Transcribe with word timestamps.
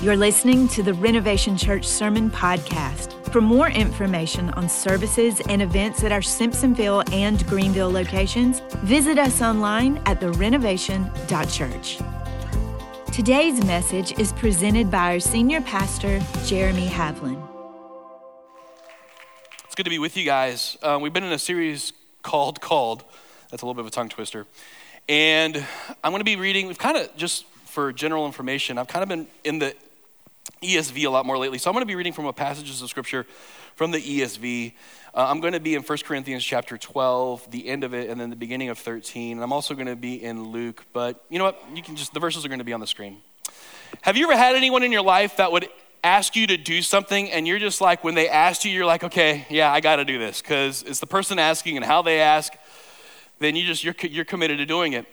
You're 0.00 0.16
listening 0.16 0.66
to 0.68 0.82
the 0.82 0.94
Renovation 0.94 1.56
Church 1.56 1.86
Sermon 1.86 2.28
Podcast. 2.30 3.12
For 3.30 3.40
more 3.40 3.68
information 3.70 4.50
on 4.50 4.68
services 4.68 5.40
and 5.48 5.62
events 5.62 6.02
at 6.02 6.10
our 6.10 6.20
Simpsonville 6.20 7.12
and 7.12 7.46
Greenville 7.46 7.90
locations, 7.90 8.60
visit 8.78 9.16
us 9.18 9.40
online 9.40 9.98
at 10.06 10.20
therenovation.church. 10.20 11.98
Today's 13.12 13.64
message 13.64 14.18
is 14.18 14.32
presented 14.32 14.90
by 14.90 15.12
our 15.12 15.20
senior 15.20 15.60
pastor, 15.60 16.20
Jeremy 16.46 16.88
Havlin. 16.88 17.40
It's 19.64 19.76
good 19.76 19.84
to 19.84 19.90
be 19.90 20.00
with 20.00 20.16
you 20.16 20.24
guys. 20.24 20.76
Uh, 20.82 20.98
we've 21.00 21.12
been 21.12 21.24
in 21.24 21.32
a 21.32 21.38
series 21.38 21.92
called 22.22 22.60
Called. 22.60 23.04
That's 23.50 23.62
a 23.62 23.66
little 23.66 23.74
bit 23.74 23.82
of 23.82 23.86
a 23.86 23.90
tongue 23.90 24.08
twister. 24.08 24.46
And 25.08 25.64
I'm 26.02 26.10
going 26.10 26.20
to 26.20 26.24
be 26.24 26.36
reading, 26.36 26.66
we've 26.66 26.78
kind 26.78 26.96
of, 26.96 27.14
just 27.16 27.44
for 27.72 27.90
general 27.90 28.26
information, 28.26 28.76
I've 28.76 28.86
kind 28.86 29.02
of 29.02 29.08
been 29.08 29.26
in 29.44 29.58
the 29.58 29.74
ESV 30.62 31.06
a 31.06 31.08
lot 31.08 31.24
more 31.24 31.38
lately. 31.38 31.56
So 31.56 31.70
I'm 31.70 31.74
going 31.74 31.80
to 31.80 31.86
be 31.86 31.94
reading 31.94 32.12
from 32.12 32.26
a 32.26 32.32
passages 32.32 32.82
of 32.82 32.90
scripture 32.90 33.24
from 33.76 33.92
the 33.92 33.98
ESV. 33.98 34.74
Uh, 35.14 35.26
I'm 35.26 35.40
going 35.40 35.54
to 35.54 35.60
be 35.60 35.74
in 35.74 35.82
1 35.82 35.98
Corinthians 36.04 36.44
chapter 36.44 36.76
12, 36.76 37.50
the 37.50 37.66
end 37.66 37.82
of 37.82 37.94
it, 37.94 38.10
and 38.10 38.20
then 38.20 38.28
the 38.28 38.36
beginning 38.36 38.68
of 38.68 38.78
13. 38.78 39.38
And 39.38 39.42
I'm 39.42 39.54
also 39.54 39.72
going 39.72 39.86
to 39.86 39.96
be 39.96 40.22
in 40.22 40.52
Luke. 40.52 40.84
But 40.92 41.24
you 41.30 41.38
know 41.38 41.46
what? 41.46 41.64
You 41.74 41.82
can 41.82 41.96
just, 41.96 42.12
the 42.12 42.20
verses 42.20 42.44
are 42.44 42.48
going 42.48 42.58
to 42.58 42.64
be 42.64 42.74
on 42.74 42.80
the 42.80 42.86
screen. 42.86 43.22
Have 44.02 44.18
you 44.18 44.30
ever 44.30 44.36
had 44.36 44.54
anyone 44.54 44.82
in 44.82 44.92
your 44.92 45.02
life 45.02 45.38
that 45.38 45.50
would 45.50 45.66
ask 46.04 46.36
you 46.36 46.46
to 46.48 46.58
do 46.58 46.82
something 46.82 47.30
and 47.30 47.48
you're 47.48 47.58
just 47.58 47.80
like, 47.80 48.04
when 48.04 48.14
they 48.14 48.28
asked 48.28 48.66
you, 48.66 48.70
you're 48.70 48.84
like, 48.84 49.02
okay, 49.02 49.46
yeah, 49.48 49.72
I 49.72 49.80
got 49.80 49.96
to 49.96 50.04
do 50.04 50.18
this 50.18 50.42
because 50.42 50.82
it's 50.82 51.00
the 51.00 51.06
person 51.06 51.38
asking 51.38 51.78
and 51.78 51.86
how 51.86 52.02
they 52.02 52.20
ask, 52.20 52.52
then 53.38 53.56
you 53.56 53.64
just, 53.64 53.82
you're, 53.82 53.94
you're 54.02 54.26
committed 54.26 54.58
to 54.58 54.66
doing 54.66 54.92
it. 54.92 55.06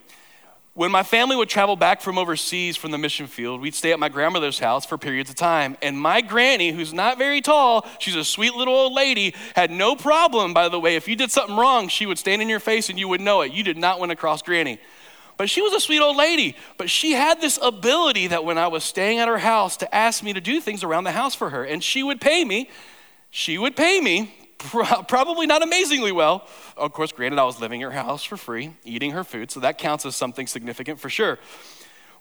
When 0.79 0.91
my 0.91 1.03
family 1.03 1.35
would 1.35 1.49
travel 1.49 1.75
back 1.75 1.99
from 1.99 2.17
overseas 2.17 2.77
from 2.77 2.91
the 2.91 2.97
mission 2.97 3.27
field, 3.27 3.59
we'd 3.59 3.75
stay 3.75 3.91
at 3.91 3.99
my 3.99 4.07
grandmother's 4.07 4.59
house 4.59 4.85
for 4.85 4.97
periods 4.97 5.29
of 5.29 5.35
time. 5.35 5.75
And 5.81 5.99
my 5.99 6.21
granny, 6.21 6.71
who's 6.71 6.93
not 6.93 7.17
very 7.17 7.41
tall, 7.41 7.85
she's 7.99 8.15
a 8.15 8.23
sweet 8.23 8.53
little 8.53 8.73
old 8.73 8.93
lady, 8.93 9.35
had 9.57 9.71
no 9.71 9.97
problem, 9.97 10.53
by 10.53 10.69
the 10.69 10.79
way. 10.79 10.95
If 10.95 11.05
you 11.09 11.17
did 11.17 11.31
something 11.31 11.57
wrong, 11.57 11.89
she 11.89 12.05
would 12.05 12.17
stand 12.17 12.41
in 12.41 12.47
your 12.47 12.61
face 12.61 12.89
and 12.89 12.97
you 12.97 13.09
would 13.09 13.19
know 13.19 13.41
it. 13.41 13.51
You 13.51 13.61
did 13.61 13.77
not 13.77 13.99
win 13.99 14.09
across 14.09 14.41
granny. 14.41 14.79
But 15.35 15.49
she 15.49 15.61
was 15.61 15.73
a 15.73 15.81
sweet 15.81 15.99
old 15.99 16.15
lady. 16.15 16.55
But 16.77 16.89
she 16.89 17.11
had 17.11 17.41
this 17.41 17.59
ability 17.61 18.27
that 18.27 18.45
when 18.45 18.57
I 18.57 18.67
was 18.67 18.85
staying 18.85 19.19
at 19.19 19.27
her 19.27 19.39
house 19.39 19.75
to 19.75 19.93
ask 19.93 20.23
me 20.23 20.31
to 20.31 20.39
do 20.39 20.61
things 20.61 20.81
around 20.81 21.03
the 21.03 21.11
house 21.11 21.35
for 21.35 21.49
her. 21.49 21.65
And 21.65 21.83
she 21.83 22.03
would 22.03 22.21
pay 22.21 22.45
me. 22.45 22.69
She 23.31 23.57
would 23.57 23.75
pay 23.75 23.99
me 23.99 24.33
probably 24.59 25.47
not 25.47 25.63
amazingly 25.63 26.11
well. 26.11 26.47
Of 26.77 26.93
course, 26.93 27.11
granted, 27.11 27.39
I 27.39 27.43
was 27.43 27.59
living 27.59 27.81
in 27.81 27.89
her 27.89 27.95
house 27.95 28.23
for 28.23 28.37
free, 28.37 28.75
eating 28.83 29.11
her 29.11 29.23
food, 29.23 29.51
so 29.51 29.59
that 29.61 29.77
counts 29.77 30.05
as 30.05 30.15
something 30.15 30.47
significant 30.47 30.99
for 30.99 31.09
sure. 31.09 31.39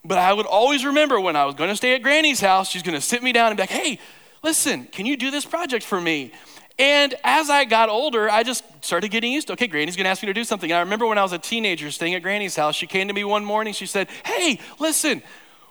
But 0.05 0.19
I 0.19 0.33
would 0.33 0.47
always 0.47 0.85
remember 0.85 1.21
when 1.21 1.37
I 1.37 1.45
was 1.45 1.55
going 1.55 1.71
to 1.71 1.77
stay 1.77 1.95
at 1.95 2.03
Granny's 2.03 2.41
house, 2.41 2.71
she's 2.71 2.83
going 2.83 2.95
to 2.95 3.01
sit 3.01 3.23
me 3.23 3.33
down 3.33 3.49
and 3.49 3.57
be 3.57 3.63
like, 3.65 3.71
hey, 3.71 3.99
listen, 4.43 4.85
can 4.87 5.05
you 5.05 5.17
do 5.17 5.31
this 5.31 5.45
project 5.45 5.85
for 5.85 6.01
me? 6.01 6.33
And 6.79 7.15
as 7.25 7.51
I 7.51 7.65
got 7.65 7.89
older, 7.89 8.31
I 8.31 8.45
just 8.45 8.63
started 8.85 9.11
getting 9.11 9.33
used 9.33 9.49
to, 9.49 9.55
okay, 9.55 9.67
Granny's 9.67 9.97
gonna 9.97 10.09
ask 10.09 10.23
me 10.23 10.29
to 10.29 10.33
do 10.33 10.45
something. 10.45 10.71
And 10.71 10.79
I 10.79 10.81
remember 10.83 11.07
when 11.07 11.19
I 11.19 11.23
was 11.25 11.33
a 11.33 11.39
teenager 11.39 11.91
staying 11.91 12.15
at 12.15 12.23
Granny's 12.23 12.55
house, 12.55 12.77
she 12.77 12.87
came 12.87 13.09
to 13.09 13.15
me 13.15 13.25
one 13.25 13.45
morning, 13.45 13.75
she 13.75 13.87
said, 13.87 14.09
hey, 14.25 14.61
listen, 14.79 15.23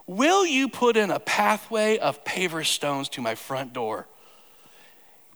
will 0.05 0.45
you 0.45 0.67
put 0.67 0.97
in 0.97 1.09
a 1.09 1.19
pathway 1.19 1.97
of 1.97 2.21
paver 2.25 2.65
stones 2.65 3.07
to 3.09 3.21
my 3.21 3.35
front 3.35 3.71
door? 3.71 4.05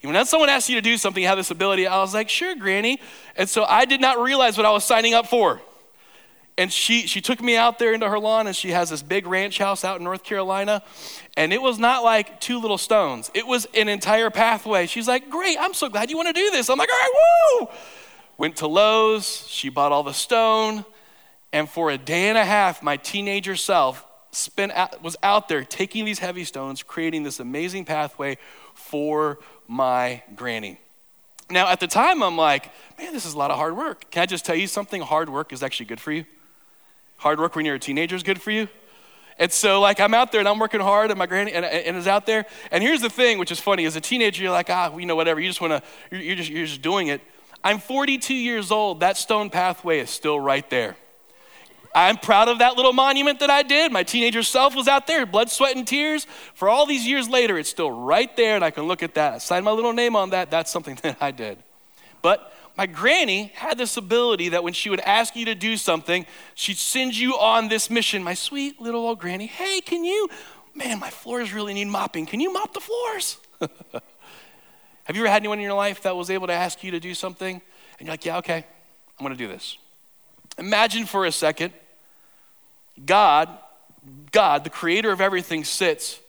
When 0.01 0.25
someone 0.25 0.49
asks 0.49 0.69
you 0.69 0.75
to 0.75 0.81
do 0.81 0.97
something, 0.97 1.21
you 1.21 1.29
have 1.29 1.37
this 1.37 1.51
ability, 1.51 1.85
I 1.85 1.99
was 1.99 2.13
like, 2.13 2.27
sure, 2.27 2.55
Granny. 2.55 2.99
And 3.35 3.47
so 3.47 3.63
I 3.63 3.85
did 3.85 4.01
not 4.01 4.19
realize 4.19 4.57
what 4.57 4.65
I 4.65 4.71
was 4.71 4.83
signing 4.83 5.13
up 5.13 5.27
for. 5.27 5.61
And 6.57 6.71
she, 6.71 7.07
she 7.07 7.21
took 7.21 7.41
me 7.41 7.55
out 7.55 7.79
there 7.79 7.93
into 7.93 8.09
her 8.09 8.19
lawn, 8.19 8.47
and 8.47 8.55
she 8.55 8.71
has 8.71 8.89
this 8.89 9.01
big 9.01 9.25
ranch 9.25 9.57
house 9.57 9.85
out 9.85 9.97
in 9.97 10.03
North 10.03 10.23
Carolina. 10.23 10.83
And 11.37 11.53
it 11.53 11.61
was 11.61 11.79
not 11.79 12.03
like 12.03 12.41
two 12.41 12.59
little 12.59 12.77
stones, 12.77 13.31
it 13.33 13.47
was 13.47 13.67
an 13.73 13.87
entire 13.87 14.29
pathway. 14.29 14.87
She's 14.87 15.07
like, 15.07 15.29
Great, 15.29 15.57
I'm 15.59 15.73
so 15.73 15.89
glad 15.89 16.09
you 16.09 16.17
want 16.17 16.27
to 16.27 16.33
do 16.33 16.51
this. 16.51 16.69
I'm 16.69 16.77
like, 16.77 16.89
All 16.89 16.99
right, 16.99 17.11
woo! 17.61 17.67
Went 18.37 18.57
to 18.57 18.67
Lowe's, 18.67 19.47
she 19.47 19.69
bought 19.69 19.91
all 19.91 20.03
the 20.03 20.13
stone. 20.13 20.83
And 21.53 21.69
for 21.69 21.91
a 21.91 21.97
day 21.97 22.29
and 22.29 22.37
a 22.37 22.45
half, 22.45 22.81
my 22.81 22.97
teenager 22.97 23.55
self 23.55 24.05
spent, 24.31 24.71
was 25.01 25.17
out 25.21 25.47
there 25.47 25.63
taking 25.63 26.05
these 26.05 26.19
heavy 26.19 26.43
stones, 26.43 26.81
creating 26.81 27.23
this 27.23 27.39
amazing 27.39 27.85
pathway 27.85 28.37
for 28.73 29.39
my 29.71 30.21
granny. 30.35 30.77
Now, 31.49 31.69
at 31.69 31.79
the 31.79 31.87
time, 31.87 32.21
I'm 32.21 32.35
like, 32.35 32.71
man, 32.99 33.13
this 33.13 33.25
is 33.25 33.33
a 33.33 33.37
lot 33.37 33.51
of 33.51 33.57
hard 33.57 33.77
work. 33.77 34.11
Can 34.11 34.21
I 34.21 34.25
just 34.25 34.45
tell 34.45 34.55
you 34.55 34.67
something? 34.67 35.01
Hard 35.01 35.29
work 35.29 35.53
is 35.53 35.63
actually 35.63 35.85
good 35.85 36.01
for 36.01 36.11
you. 36.11 36.25
Hard 37.17 37.39
work 37.39 37.55
when 37.55 37.65
you're 37.65 37.75
a 37.75 37.79
teenager 37.79 38.13
is 38.17 38.21
good 38.21 38.41
for 38.41 38.51
you. 38.51 38.67
And 39.39 39.49
so, 39.49 39.79
like, 39.79 40.01
I'm 40.01 40.13
out 40.13 40.33
there 40.33 40.39
and 40.39 40.47
I'm 40.47 40.59
working 40.59 40.81
hard, 40.81 41.09
and 41.09 41.17
my 41.17 41.25
granny 41.25 41.53
and, 41.53 41.65
and 41.65 41.95
is 41.95 42.05
out 42.05 42.25
there. 42.25 42.45
And 42.69 42.83
here's 42.83 42.99
the 42.99 43.09
thing, 43.09 43.39
which 43.39 43.49
is 43.49 43.61
funny: 43.61 43.85
as 43.85 43.95
a 43.95 44.01
teenager, 44.01 44.43
you're 44.43 44.51
like, 44.51 44.69
ah, 44.69 44.95
you 44.97 45.05
know, 45.05 45.15
whatever. 45.15 45.39
You 45.39 45.47
just 45.47 45.61
want 45.61 45.71
to, 45.71 45.89
you're, 46.11 46.21
you're, 46.21 46.35
just, 46.35 46.49
you're 46.49 46.65
just 46.65 46.81
doing 46.81 47.07
it. 47.07 47.21
I'm 47.63 47.79
42 47.79 48.33
years 48.33 48.71
old. 48.71 48.99
That 48.99 49.15
stone 49.15 49.49
pathway 49.49 49.99
is 49.99 50.09
still 50.09 50.39
right 50.39 50.69
there. 50.69 50.97
I'm 51.93 52.17
proud 52.17 52.47
of 52.47 52.59
that 52.59 52.77
little 52.77 52.93
monument 52.93 53.39
that 53.39 53.49
I 53.49 53.63
did. 53.63 53.91
My 53.91 54.03
teenager 54.03 54.43
self 54.43 54.75
was 54.75 54.87
out 54.87 55.07
there, 55.07 55.25
blood, 55.25 55.49
sweat, 55.49 55.75
and 55.75 55.85
tears. 55.85 56.25
For 56.53 56.69
all 56.69 56.85
these 56.85 57.05
years 57.05 57.27
later, 57.27 57.57
it's 57.57 57.69
still 57.69 57.91
right 57.91 58.35
there, 58.37 58.55
and 58.55 58.63
I 58.63 58.71
can 58.71 58.85
look 58.85 59.03
at 59.03 59.15
that. 59.15 59.33
I 59.33 59.37
signed 59.39 59.65
my 59.65 59.71
little 59.71 59.93
name 59.93 60.15
on 60.15 60.29
that. 60.29 60.49
That's 60.49 60.71
something 60.71 60.95
that 61.03 61.17
I 61.19 61.31
did. 61.31 61.57
But 62.21 62.53
my 62.77 62.85
granny 62.85 63.51
had 63.55 63.77
this 63.77 63.97
ability 63.97 64.49
that 64.49 64.63
when 64.63 64.73
she 64.73 64.89
would 64.89 65.01
ask 65.01 65.35
you 65.35 65.45
to 65.45 65.55
do 65.55 65.75
something, 65.75 66.25
she'd 66.55 66.77
send 66.77 67.17
you 67.17 67.33
on 67.37 67.67
this 67.67 67.89
mission. 67.89 68.23
My 68.23 68.33
sweet 68.33 68.79
little 68.81 69.01
old 69.01 69.19
granny, 69.19 69.47
hey, 69.47 69.81
can 69.81 70.05
you, 70.05 70.29
man, 70.73 70.99
my 70.99 71.09
floors 71.09 71.53
really 71.53 71.73
need 71.73 71.87
mopping. 71.87 72.25
Can 72.25 72.39
you 72.39 72.53
mop 72.53 72.73
the 72.73 72.79
floors? 72.79 73.37
Have 75.03 75.15
you 75.15 75.23
ever 75.23 75.29
had 75.29 75.41
anyone 75.41 75.57
in 75.57 75.63
your 75.63 75.73
life 75.73 76.03
that 76.03 76.15
was 76.15 76.29
able 76.29 76.47
to 76.47 76.53
ask 76.53 76.83
you 76.83 76.91
to 76.91 76.99
do 76.99 77.13
something? 77.13 77.55
And 77.99 78.07
you're 78.07 78.13
like, 78.13 78.23
yeah, 78.23 78.37
okay, 78.37 78.65
I'm 79.19 79.25
gonna 79.25 79.35
do 79.35 79.47
this. 79.47 79.77
Imagine 80.57 81.05
for 81.05 81.25
a 81.25 81.31
second 81.31 81.73
God, 83.05 83.49
God, 84.31 84.63
the 84.63 84.69
creator 84.69 85.11
of 85.11 85.21
everything, 85.21 85.63
sits 85.63 86.19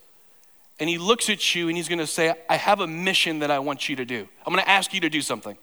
and 0.79 0.89
he 0.89 0.99
looks 0.99 1.31
at 1.31 1.55
you 1.55 1.69
and 1.69 1.77
he's 1.77 1.89
gonna 1.89 2.07
say, 2.07 2.35
I 2.49 2.57
have 2.57 2.81
a 2.81 2.87
mission 2.87 3.39
that 3.39 3.51
I 3.51 3.61
want 3.61 3.89
you 3.89 3.97
to 3.97 4.05
do. 4.05 4.27
I'm 4.45 4.53
gonna 4.53 4.67
ask 4.67 4.93
you 4.93 5.01
to 5.01 5.09
do 5.09 5.21
something. 5.21 5.57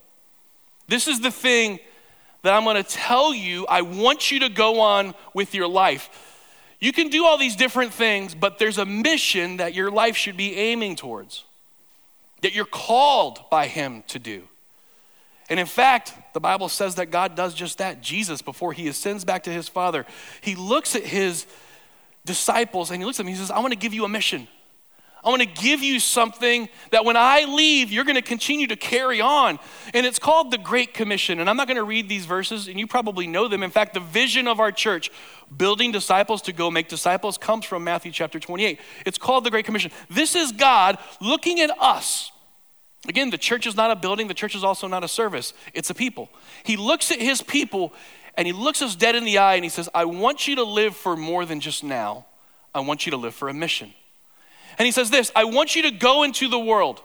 This 0.88 1.08
is 1.08 1.20
the 1.20 1.32
thing 1.32 1.80
that 2.44 2.54
I'm 2.54 2.64
gonna 2.64 2.84
tell 2.84 3.34
you, 3.34 3.66
I 3.68 3.82
want 3.82 4.32
you 4.32 4.40
to 4.42 4.50
go 4.50 4.80
on 4.80 5.14
with 5.34 5.54
your 5.54 5.68
life. 5.68 6.10
You 6.80 6.94
can 6.94 7.10
do 7.10 7.26
all 7.26 7.38
these 7.38 7.58
different 7.58 7.94
things, 7.94 8.34
but 8.34 8.60
there's 8.60 8.78
a 8.78 8.86
mission 8.86 9.58
that 9.58 9.74
your 9.74 9.92
life 9.92 10.16
should 10.16 10.38
be 10.38 10.56
aiming 10.56 10.96
towards, 10.96 11.44
that 12.42 12.56
you're 12.56 12.64
called 12.64 13.42
by 13.50 13.68
him 13.68 14.04
to 14.08 14.20
do. 14.20 14.44
And 15.50 15.60
in 15.60 15.66
fact, 15.66 16.14
the 16.34 16.40
Bible 16.40 16.70
says 16.70 16.96
that 16.96 17.08
God 17.08 17.36
does 17.36 17.54
just 17.54 17.80
that. 17.80 18.02
Jesus, 18.02 18.42
before 18.42 18.72
he 18.74 18.88
ascends 18.88 19.26
back 19.26 19.44
to 19.44 19.50
his 19.50 19.68
Father, 19.68 20.06
he 20.42 20.56
looks 20.56 20.96
at 20.96 21.04
his 21.04 21.48
disciples 22.26 22.92
and 22.92 23.02
he 23.02 23.06
looks 23.06 23.20
at 23.20 23.26
them. 23.26 23.34
He 23.34 23.40
says, 23.40 23.52
I 23.52 23.60
want 23.60 23.74
to 23.74 23.80
give 23.80 23.94
you 23.94 24.06
a 24.06 24.10
mission. 24.10 24.48
I 25.24 25.30
want 25.30 25.42
to 25.42 25.48
give 25.48 25.82
you 25.82 26.00
something 26.00 26.70
that 26.92 27.04
when 27.04 27.18
I 27.18 27.44
leave, 27.44 27.92
you're 27.92 28.06
going 28.06 28.16
to 28.16 28.22
continue 28.22 28.68
to 28.68 28.78
carry 28.78 29.20
on. 29.20 29.60
And 29.94 30.06
it's 30.06 30.20
called 30.20 30.50
the 30.50 30.58
Great 30.58 30.94
Commission. 30.94 31.42
And 31.42 31.50
I'm 31.50 31.58
not 31.58 31.68
going 31.68 31.78
to 31.78 31.84
read 31.84 32.08
these 32.08 32.26
verses, 32.26 32.70
and 32.70 32.80
you 32.80 32.88
probably 32.88 33.28
know 33.28 33.50
them. 33.50 33.62
In 33.62 33.70
fact, 33.70 33.94
the 33.94 34.00
vision 34.00 34.48
of 34.48 34.62
our 34.62 34.72
church, 34.72 35.12
building 35.56 35.92
disciples 35.92 36.42
to 36.44 36.54
go 36.54 36.72
make 36.72 36.88
disciples, 36.88 37.38
comes 37.38 37.66
from 37.66 37.84
Matthew 37.84 38.14
chapter 38.14 38.40
28. 38.40 38.80
It's 39.06 39.18
called 39.18 39.44
the 39.44 39.52
Great 39.52 39.66
Commission. 39.66 39.92
This 40.10 40.36
is 40.36 40.54
God 40.54 40.98
looking 41.20 41.60
at 41.60 41.72
us 41.82 42.32
Again, 43.10 43.32
the 43.32 43.40
church 43.40 43.66
is 43.66 43.76
not 43.76 43.90
a 43.90 43.96
building, 43.96 44.28
the 44.28 44.36
church 44.36 44.54
is 44.54 44.64
also 44.64 44.88
not 44.88 45.04
a 45.04 45.08
service, 45.08 45.56
it's 45.74 45.90
a 45.90 45.96
people. 45.96 46.30
He 46.64 46.78
looks 46.78 47.12
at 47.12 47.20
his 47.20 47.42
people 47.42 47.92
and 48.36 48.46
he 48.46 48.54
looks 48.54 48.84
us 48.84 48.96
dead 48.96 49.16
in 49.16 49.24
the 49.24 49.40
eye 49.40 49.56
and 49.56 49.64
he 49.64 49.70
says, 49.70 49.90
I 49.96 50.06
want 50.06 50.48
you 50.48 50.58
to 50.58 50.64
live 50.64 50.96
for 50.96 51.18
more 51.18 51.44
than 51.44 51.60
just 51.60 51.84
now. 51.84 52.28
I 52.74 52.82
want 52.82 53.08
you 53.08 53.10
to 53.10 53.18
live 53.18 53.34
for 53.34 53.50
a 53.50 53.54
mission. 53.54 53.96
And 54.78 54.86
he 54.86 54.92
says 54.92 55.10
this 55.10 55.32
I 55.36 55.46
want 55.46 55.76
you 55.76 55.82
to 55.84 55.92
go 55.92 56.22
into 56.22 56.48
the 56.48 56.60
world. 56.60 57.02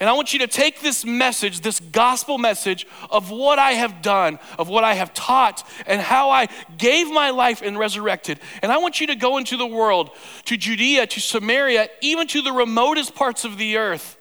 And 0.00 0.10
I 0.10 0.14
want 0.14 0.32
you 0.32 0.40
to 0.40 0.48
take 0.48 0.80
this 0.80 1.04
message, 1.04 1.60
this 1.60 1.78
gospel 1.78 2.36
message 2.36 2.84
of 3.08 3.30
what 3.30 3.60
I 3.60 3.72
have 3.74 4.02
done, 4.02 4.40
of 4.58 4.68
what 4.68 4.82
I 4.82 4.94
have 4.94 5.14
taught, 5.14 5.62
and 5.86 6.00
how 6.00 6.30
I 6.30 6.48
gave 6.76 7.08
my 7.08 7.30
life 7.30 7.62
and 7.62 7.78
resurrected. 7.78 8.40
And 8.62 8.72
I 8.72 8.78
want 8.78 9.00
you 9.00 9.06
to 9.06 9.14
go 9.14 9.38
into 9.38 9.56
the 9.56 9.66
world, 9.66 10.10
to 10.46 10.56
Judea, 10.56 11.06
to 11.06 11.20
Samaria, 11.20 11.88
even 12.00 12.26
to 12.26 12.42
the 12.42 12.50
remotest 12.50 13.14
parts 13.14 13.44
of 13.44 13.56
the 13.56 13.76
earth 13.76 14.18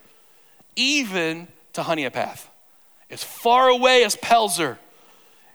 even 0.75 1.47
to 1.73 1.81
Honea 1.81 2.11
Path, 2.11 2.49
as 3.09 3.23
far 3.23 3.69
away 3.69 4.03
as 4.03 4.15
Pelzer. 4.15 4.77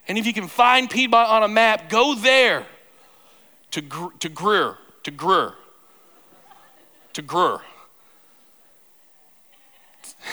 And 0.06 0.18
if 0.18 0.26
you 0.26 0.32
can 0.32 0.48
find 0.48 0.88
Piedmont 0.88 1.28
on 1.28 1.42
a 1.42 1.48
map, 1.48 1.88
go 1.88 2.14
there 2.14 2.66
to, 3.72 3.80
Gr- 3.80 4.12
to 4.20 4.28
Greer, 4.28 4.76
to 5.04 5.10
Greer, 5.10 5.54
to 7.12 7.22
Greer. 7.22 7.58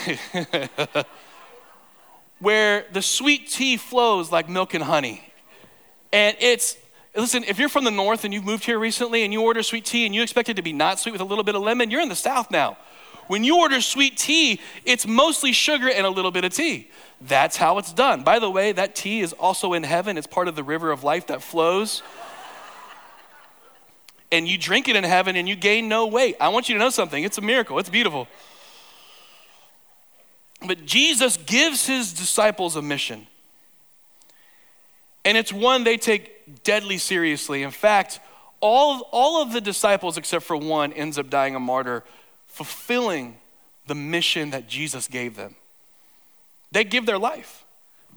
Where 2.40 2.86
the 2.92 3.02
sweet 3.02 3.50
tea 3.50 3.78
flows 3.78 4.31
like 4.31 4.50
milk 4.50 4.74
and 4.74 4.84
honey. 4.84 5.22
And 6.12 6.38
it's 6.40 6.78
Listen, 7.16 7.46
if 7.46 7.60
you're 7.60 7.70
from 7.70 7.86
the 7.86 7.92
north 7.92 8.26
and 8.26 8.34
you've 8.34 8.44
moved 8.44 8.66
here 8.66 8.78
recently 8.78 9.24
and 9.24 9.31
you 9.31 9.42
order 9.42 9.64
sweet 9.64 9.86
tea 9.86 10.06
and 10.06 10.14
you 10.14 10.22
expect 10.22 10.50
it 10.50 10.56
to 10.56 10.62
be 10.62 10.74
not 10.74 11.00
sweet 11.00 11.14
with 11.14 11.22
a 11.22 11.26
little 11.26 11.46
bit 11.46 11.56
of 11.56 11.62
lemon, 11.62 11.90
you're 11.90 12.02
in 12.02 12.10
the 12.10 12.16
south 12.16 12.52
now. 12.52 12.78
When 13.27 13.44
you 13.44 13.60
order 13.60 13.81
sweet 13.81 14.18
tea, 14.18 14.60
it's 14.83 15.07
mostly 15.07 15.51
sugar 15.51 15.89
and 15.89 16.06
a 16.06 16.10
little 16.10 16.31
bit 16.31 16.44
of 16.44 16.54
tea. 16.54 16.89
That's 17.22 17.57
how 17.57 17.77
it's 17.77 17.94
done. 17.94 18.24
By 18.24 18.39
the 18.39 18.50
way, 18.50 18.72
that 18.72 18.95
tea 18.95 19.22
is 19.22 19.33
also 19.33 19.74
in 19.74 19.83
heaven. 19.83 20.18
It's 20.18 20.27
part 20.27 20.48
of 20.48 20.56
the 20.56 20.63
river 20.63 20.92
of 20.92 21.04
life 21.04 21.27
that 21.27 21.42
flows. 21.42 22.04
and 24.31 24.48
you 24.48 24.57
drink 24.57 24.88
it 24.88 24.95
in 24.95 25.04
heaven 25.04 25.36
and 25.36 25.48
you 25.48 25.56
gain 25.56 25.88
no 25.88 26.07
weight. 26.07 26.36
I 26.39 26.50
want 26.50 26.69
you 26.69 26.75
to 26.75 26.80
know 26.80 26.89
something. 26.89 27.24
It's 27.24 27.38
a 27.38 27.42
miracle. 27.42 27.80
It's 27.80 27.89
beautiful. 27.89 28.27
But 30.66 30.86
Jesus 30.86 31.38
gives 31.38 31.86
his 31.86 32.13
disciples 32.13 32.75
a 32.75 32.81
mission. 32.81 33.28
And 35.24 35.38
it's 35.38 35.51
one 35.51 35.83
they 35.83 35.98
take 35.98 36.63
deadly 36.63 36.98
seriously. 36.98 37.63
In 37.63 37.71
fact, 37.71 38.19
all, 38.62 39.07
all 39.12 39.42
of 39.42 39.54
the 39.54 39.62
disciples, 39.62 40.18
except 40.18 40.45
for 40.45 40.56
one, 40.56 40.94
ends 40.94 41.18
up 41.18 41.30
dying 41.30 41.56
a 41.56 41.60
martyr, 41.60 42.04
fulfilling 42.56 43.36
the 43.86 43.96
mission 43.96 44.52
that 44.52 44.68
Jesus 44.68 45.10
gave 45.10 45.36
them. 45.36 45.56
They 46.72 46.86
give 46.86 47.06
their 47.06 47.18
life 47.18 47.66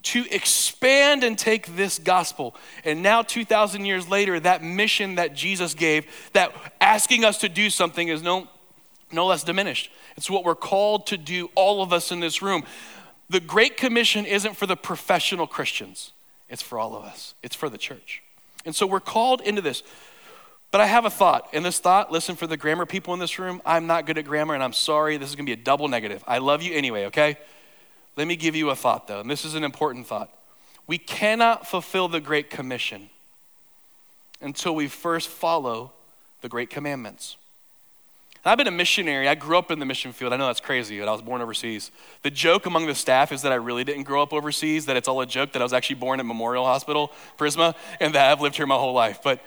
to 0.05 0.25
expand 0.31 1.25
and 1.25 1.37
take 1.37 1.75
this 1.75 1.99
gospel. 1.99 2.55
And 2.85 3.02
now, 3.02 3.23
2,000 3.23 3.85
years 3.85 4.08
later, 4.08 4.38
that 4.38 4.62
mission 4.62 5.17
that 5.17 5.35
Jesus 5.35 5.75
gave, 5.75 6.06
that 6.35 6.52
asking 6.81 7.25
us 7.25 7.38
to 7.38 7.49
do 7.49 7.69
something, 7.69 8.06
is 8.06 8.23
no, 8.23 8.46
no 9.11 9.26
less 9.26 9.43
diminished. 9.43 9.90
It's 10.17 10.31
what 10.31 10.44
we're 10.44 10.55
called 10.55 11.08
to 11.08 11.17
do, 11.17 11.50
all 11.56 11.82
of 11.82 11.93
us 11.93 12.12
in 12.12 12.20
this 12.20 12.40
room. 12.40 12.62
The 13.29 13.40
Great 13.40 13.76
Commission 13.76 14.25
isn't 14.25 14.56
for 14.56 14.67
the 14.67 14.76
professional 14.76 15.49
Christians, 15.49 16.12
it's 16.49 16.62
for 16.62 16.79
all 16.79 16.94
of 16.94 17.02
us, 17.02 17.35
it's 17.43 17.56
for 17.56 17.69
the 17.69 17.79
church. 17.79 18.23
And 18.64 18.75
so 18.75 18.87
we're 18.87 19.00
called 19.00 19.40
into 19.40 19.62
this. 19.62 19.82
But 20.70 20.82
I 20.82 20.87
have 20.87 21.06
a 21.06 21.11
thought, 21.11 21.49
and 21.53 21.65
this 21.65 21.79
thought, 21.79 22.12
listen 22.12 22.37
for 22.37 22.47
the 22.47 22.56
grammar 22.56 22.85
people 22.85 23.15
in 23.15 23.20
this 23.20 23.38
room, 23.38 23.62
I'm 23.65 23.87
not 23.87 24.05
good 24.05 24.19
at 24.19 24.26
grammar, 24.26 24.55
and 24.55 24.62
I'm 24.62 24.75
sorry, 24.75 25.17
this 25.17 25.31
is 25.31 25.35
gonna 25.35 25.47
be 25.47 25.53
a 25.53 25.56
double 25.56 25.88
negative. 25.88 26.23
I 26.26 26.38
love 26.38 26.62
you 26.62 26.75
anyway, 26.75 27.06
okay? 27.06 27.38
Let 28.17 28.26
me 28.26 28.37
give 28.37 28.55
you 28.55 28.70
a 28.70 28.76
thought, 28.76 29.06
though, 29.06 29.20
and 29.20 29.31
this 29.31 29.44
is 29.44 29.55
an 29.55 29.65
important 29.65 30.06
thought. 30.06 30.31
We 30.87 30.99
cannot 30.99 31.67
fulfill 31.67 32.09
the 32.09 32.20
Great 32.20 32.50
Commission 32.50 33.09
until 34.41 34.75
we 34.75 34.88
first 34.88 35.29
follow 35.29 35.93
the 36.43 36.49
Great 36.49 36.71
Commandments. 36.71 37.37
I've 38.44 38.56
been 38.56 38.67
a 38.67 38.73
missionary. 38.73 39.29
I 39.29 39.35
grew 39.35 39.59
up 39.59 39.71
in 39.71 39.79
the 39.79 39.85
mission 39.85 40.12
field. 40.12 40.32
I 40.32 40.37
know 40.37 40.47
that's 40.47 40.61
crazy, 40.61 40.99
but 40.99 41.09
I 41.09 41.12
was 41.12 41.21
born 41.21 41.43
overseas. 41.43 41.91
The 42.23 42.31
joke 42.31 42.67
among 42.67 42.87
the 42.87 42.94
staff 42.94 43.32
is 43.32 43.43
that 43.43 43.53
I 43.53 43.56
really 43.56 43.85
didn't 43.85 44.05
grow 44.05 44.23
up 44.23 44.32
overseas, 44.32 44.87
that 44.87 44.97
it's 44.97 45.09
all 45.09 45.21
a 45.21 45.26
joke 45.26 45.53
that 45.53 45.61
I 45.61 45.64
was 45.64 45.73
actually 45.73 45.97
born 45.97 46.21
at 46.21 46.26
Memorial 46.26 46.64
Hospital, 46.64 47.12
Prisma, 47.37 47.75
and 48.00 48.14
that 48.14 48.31
I've 48.31 48.41
lived 48.41 48.56
here 48.56 48.67
my 48.67 48.76
whole 48.76 48.94
life. 48.94 49.21
But 49.23 49.43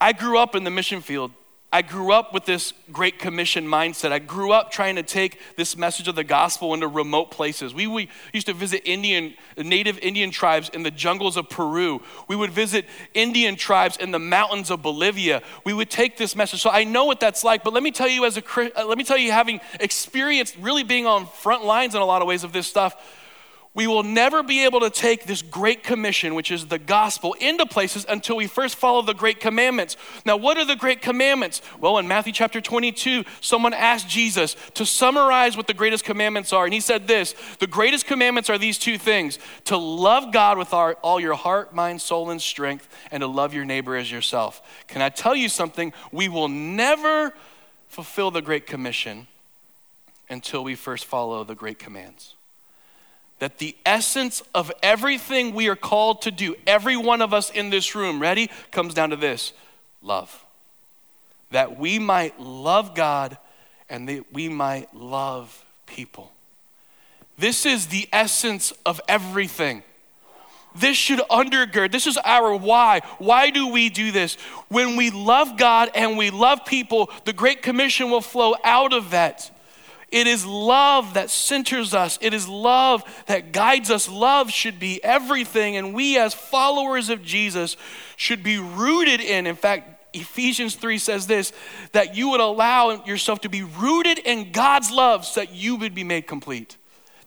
I 0.00 0.12
grew 0.12 0.38
up 0.38 0.54
in 0.54 0.64
the 0.64 0.70
mission 0.70 1.00
field 1.00 1.32
I 1.72 1.82
grew 1.82 2.12
up 2.12 2.32
with 2.32 2.46
this 2.46 2.72
Great 2.92 3.18
Commission 3.18 3.66
mindset. 3.66 4.12
I 4.12 4.20
grew 4.20 4.52
up 4.52 4.70
trying 4.70 4.96
to 4.96 5.02
take 5.02 5.38
this 5.56 5.76
message 5.76 6.06
of 6.06 6.14
the 6.14 6.24
gospel 6.24 6.72
into 6.72 6.86
remote 6.86 7.30
places. 7.32 7.74
We, 7.74 7.86
we, 7.86 8.08
used 8.32 8.46
to 8.46 8.54
visit 8.54 8.82
Indian, 8.88 9.34
native 9.58 9.98
Indian 9.98 10.30
tribes 10.30 10.70
in 10.70 10.84
the 10.84 10.92
jungles 10.92 11.36
of 11.36 11.50
Peru. 11.50 12.00
We 12.28 12.36
would 12.36 12.50
visit 12.50 12.86
Indian 13.14 13.56
tribes 13.56 13.96
in 13.96 14.12
the 14.12 14.18
mountains 14.18 14.70
of 14.70 14.80
Bolivia. 14.80 15.42
We 15.64 15.74
would 15.74 15.90
take 15.90 16.16
this 16.16 16.36
message. 16.36 16.62
So 16.62 16.70
I 16.70 16.84
know 16.84 17.04
what 17.04 17.18
that's 17.18 17.42
like, 17.42 17.64
but 17.64 17.74
let 17.74 17.82
me 17.82 17.90
tell 17.90 18.08
you, 18.08 18.24
as 18.24 18.38
a, 18.38 18.42
uh, 18.74 18.86
let 18.86 18.96
me 18.96 19.04
tell 19.04 19.18
you, 19.18 19.32
having 19.32 19.60
experienced 19.80 20.56
really 20.58 20.84
being 20.84 21.04
on 21.04 21.26
front 21.26 21.64
lines 21.64 21.94
in 21.94 22.00
a 22.00 22.06
lot 22.06 22.22
of 22.22 22.28
ways 22.28 22.42
of 22.42 22.52
this 22.52 22.66
stuff, 22.66 22.94
we 23.76 23.86
will 23.86 24.02
never 24.02 24.42
be 24.42 24.64
able 24.64 24.80
to 24.80 24.88
take 24.88 25.24
this 25.24 25.42
great 25.42 25.84
commission, 25.84 26.34
which 26.34 26.50
is 26.50 26.66
the 26.66 26.78
gospel, 26.78 27.34
into 27.34 27.66
places 27.66 28.06
until 28.08 28.36
we 28.36 28.46
first 28.46 28.74
follow 28.74 29.02
the 29.02 29.12
great 29.12 29.38
commandments. 29.38 29.98
Now, 30.24 30.38
what 30.38 30.56
are 30.56 30.64
the 30.64 30.76
great 30.76 31.02
commandments? 31.02 31.60
Well, 31.78 31.98
in 31.98 32.08
Matthew 32.08 32.32
chapter 32.32 32.62
22, 32.62 33.24
someone 33.42 33.74
asked 33.74 34.08
Jesus 34.08 34.56
to 34.74 34.86
summarize 34.86 35.58
what 35.58 35.66
the 35.66 35.74
greatest 35.74 36.04
commandments 36.04 36.54
are. 36.54 36.64
And 36.64 36.72
he 36.72 36.80
said 36.80 37.06
this 37.06 37.34
The 37.60 37.66
greatest 37.66 38.06
commandments 38.06 38.48
are 38.48 38.56
these 38.56 38.78
two 38.78 38.96
things 38.96 39.38
to 39.64 39.76
love 39.76 40.32
God 40.32 40.56
with 40.56 40.72
our, 40.72 40.94
all 41.02 41.20
your 41.20 41.34
heart, 41.34 41.74
mind, 41.74 42.00
soul, 42.00 42.30
and 42.30 42.40
strength, 42.40 42.88
and 43.10 43.20
to 43.20 43.26
love 43.26 43.52
your 43.52 43.66
neighbor 43.66 43.94
as 43.94 44.10
yourself. 44.10 44.62
Can 44.88 45.02
I 45.02 45.10
tell 45.10 45.36
you 45.36 45.50
something? 45.50 45.92
We 46.10 46.30
will 46.30 46.48
never 46.48 47.34
fulfill 47.88 48.30
the 48.30 48.40
great 48.40 48.66
commission 48.66 49.26
until 50.30 50.64
we 50.64 50.76
first 50.76 51.04
follow 51.04 51.44
the 51.44 51.54
great 51.54 51.78
commands 51.78 52.36
that 53.38 53.58
the 53.58 53.76
essence 53.84 54.42
of 54.54 54.72
everything 54.82 55.54
we 55.54 55.68
are 55.68 55.76
called 55.76 56.22
to 56.22 56.30
do, 56.30 56.54
every 56.66 56.96
one 56.96 57.20
of 57.20 57.34
us 57.34 57.50
in 57.50 57.70
this 57.70 57.94
room, 57.94 58.20
ready, 58.20 58.50
comes 58.70 58.94
down 58.94 59.10
to 59.10 59.16
this 59.16 59.52
love. 60.02 60.44
That 61.50 61.78
we 61.78 61.98
might 61.98 62.40
love 62.40 62.94
God 62.94 63.36
and 63.88 64.08
that 64.08 64.32
we 64.32 64.48
might 64.48 64.94
love 64.94 65.64
people. 65.86 66.32
This 67.38 67.66
is 67.66 67.86
the 67.86 68.08
essence 68.12 68.72
of 68.84 69.00
everything. 69.08 69.82
This 70.74 70.96
should 70.96 71.20
undergird, 71.30 71.90
this 71.90 72.06
is 72.06 72.18
our 72.18 72.54
why. 72.54 73.00
Why 73.18 73.50
do 73.50 73.68
we 73.68 73.88
do 73.88 74.12
this? 74.12 74.34
When 74.68 74.96
we 74.96 75.10
love 75.10 75.56
God 75.56 75.90
and 75.94 76.18
we 76.18 76.30
love 76.30 76.66
people, 76.66 77.10
the 77.24 77.32
Great 77.32 77.62
Commission 77.62 78.10
will 78.10 78.20
flow 78.20 78.54
out 78.62 78.92
of 78.92 79.10
that. 79.10 79.50
It 80.12 80.26
is 80.26 80.46
love 80.46 81.14
that 81.14 81.30
centers 81.30 81.92
us. 81.92 82.18
It 82.20 82.32
is 82.32 82.48
love 82.48 83.02
that 83.26 83.52
guides 83.52 83.90
us. 83.90 84.08
Love 84.08 84.50
should 84.50 84.78
be 84.78 85.02
everything. 85.02 85.76
And 85.76 85.94
we, 85.94 86.16
as 86.16 86.32
followers 86.32 87.10
of 87.10 87.24
Jesus, 87.24 87.76
should 88.16 88.42
be 88.42 88.58
rooted 88.58 89.20
in. 89.20 89.46
In 89.46 89.56
fact, 89.56 89.96
Ephesians 90.14 90.76
3 90.76 90.98
says 90.98 91.26
this 91.26 91.52
that 91.92 92.16
you 92.16 92.30
would 92.30 92.40
allow 92.40 93.04
yourself 93.04 93.40
to 93.42 93.48
be 93.48 93.62
rooted 93.62 94.18
in 94.18 94.52
God's 94.52 94.90
love 94.90 95.24
so 95.24 95.40
that 95.40 95.52
you 95.52 95.76
would 95.76 95.94
be 95.94 96.04
made 96.04 96.26
complete. 96.26 96.76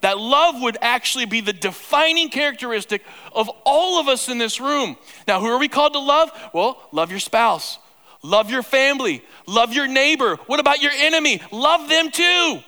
That 0.01 0.17
love 0.17 0.61
would 0.61 0.77
actually 0.81 1.25
be 1.25 1.41
the 1.41 1.51
defining 1.51 2.29
characteristic 2.29 3.03
of 3.33 3.49
all 3.65 3.99
of 3.99 4.07
us 4.07 4.29
in 4.29 4.37
this 4.37 4.61
room. 4.61 4.95
Now, 5.27 5.41
who 5.41 5.47
are 5.47 5.59
we 5.59 5.67
called 5.67 5.93
to 5.93 5.99
love? 5.99 6.31
Well, 6.53 6.81
love 6.93 7.11
your 7.11 7.19
spouse, 7.19 7.77
love 8.23 8.49
your 8.49 8.63
family, 8.63 9.23
love 9.45 9.73
your 9.73 9.87
neighbor. 9.87 10.37
What 10.47 10.61
about 10.61 10.81
your 10.81 10.93
enemy? 10.93 11.41
Love 11.51 11.89
them 11.89 12.11
too. 12.11 12.63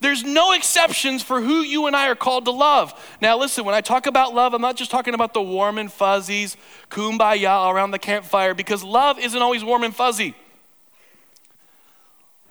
There's 0.00 0.22
no 0.22 0.52
exceptions 0.52 1.22
for 1.22 1.40
who 1.40 1.60
you 1.60 1.86
and 1.86 1.96
I 1.96 2.08
are 2.08 2.14
called 2.14 2.44
to 2.44 2.52
love. 2.52 2.94
Now, 3.20 3.36
listen, 3.36 3.64
when 3.64 3.74
I 3.74 3.80
talk 3.80 4.06
about 4.06 4.32
love, 4.32 4.54
I'm 4.54 4.62
not 4.62 4.76
just 4.76 4.90
talking 4.90 5.12
about 5.12 5.34
the 5.34 5.42
warm 5.42 5.76
and 5.76 5.92
fuzzies, 5.92 6.56
kumbaya 6.88 7.72
around 7.72 7.90
the 7.90 7.98
campfire, 7.98 8.54
because 8.54 8.84
love 8.84 9.18
isn't 9.18 9.40
always 9.40 9.64
warm 9.64 9.82
and 9.82 9.94
fuzzy. 9.94 10.36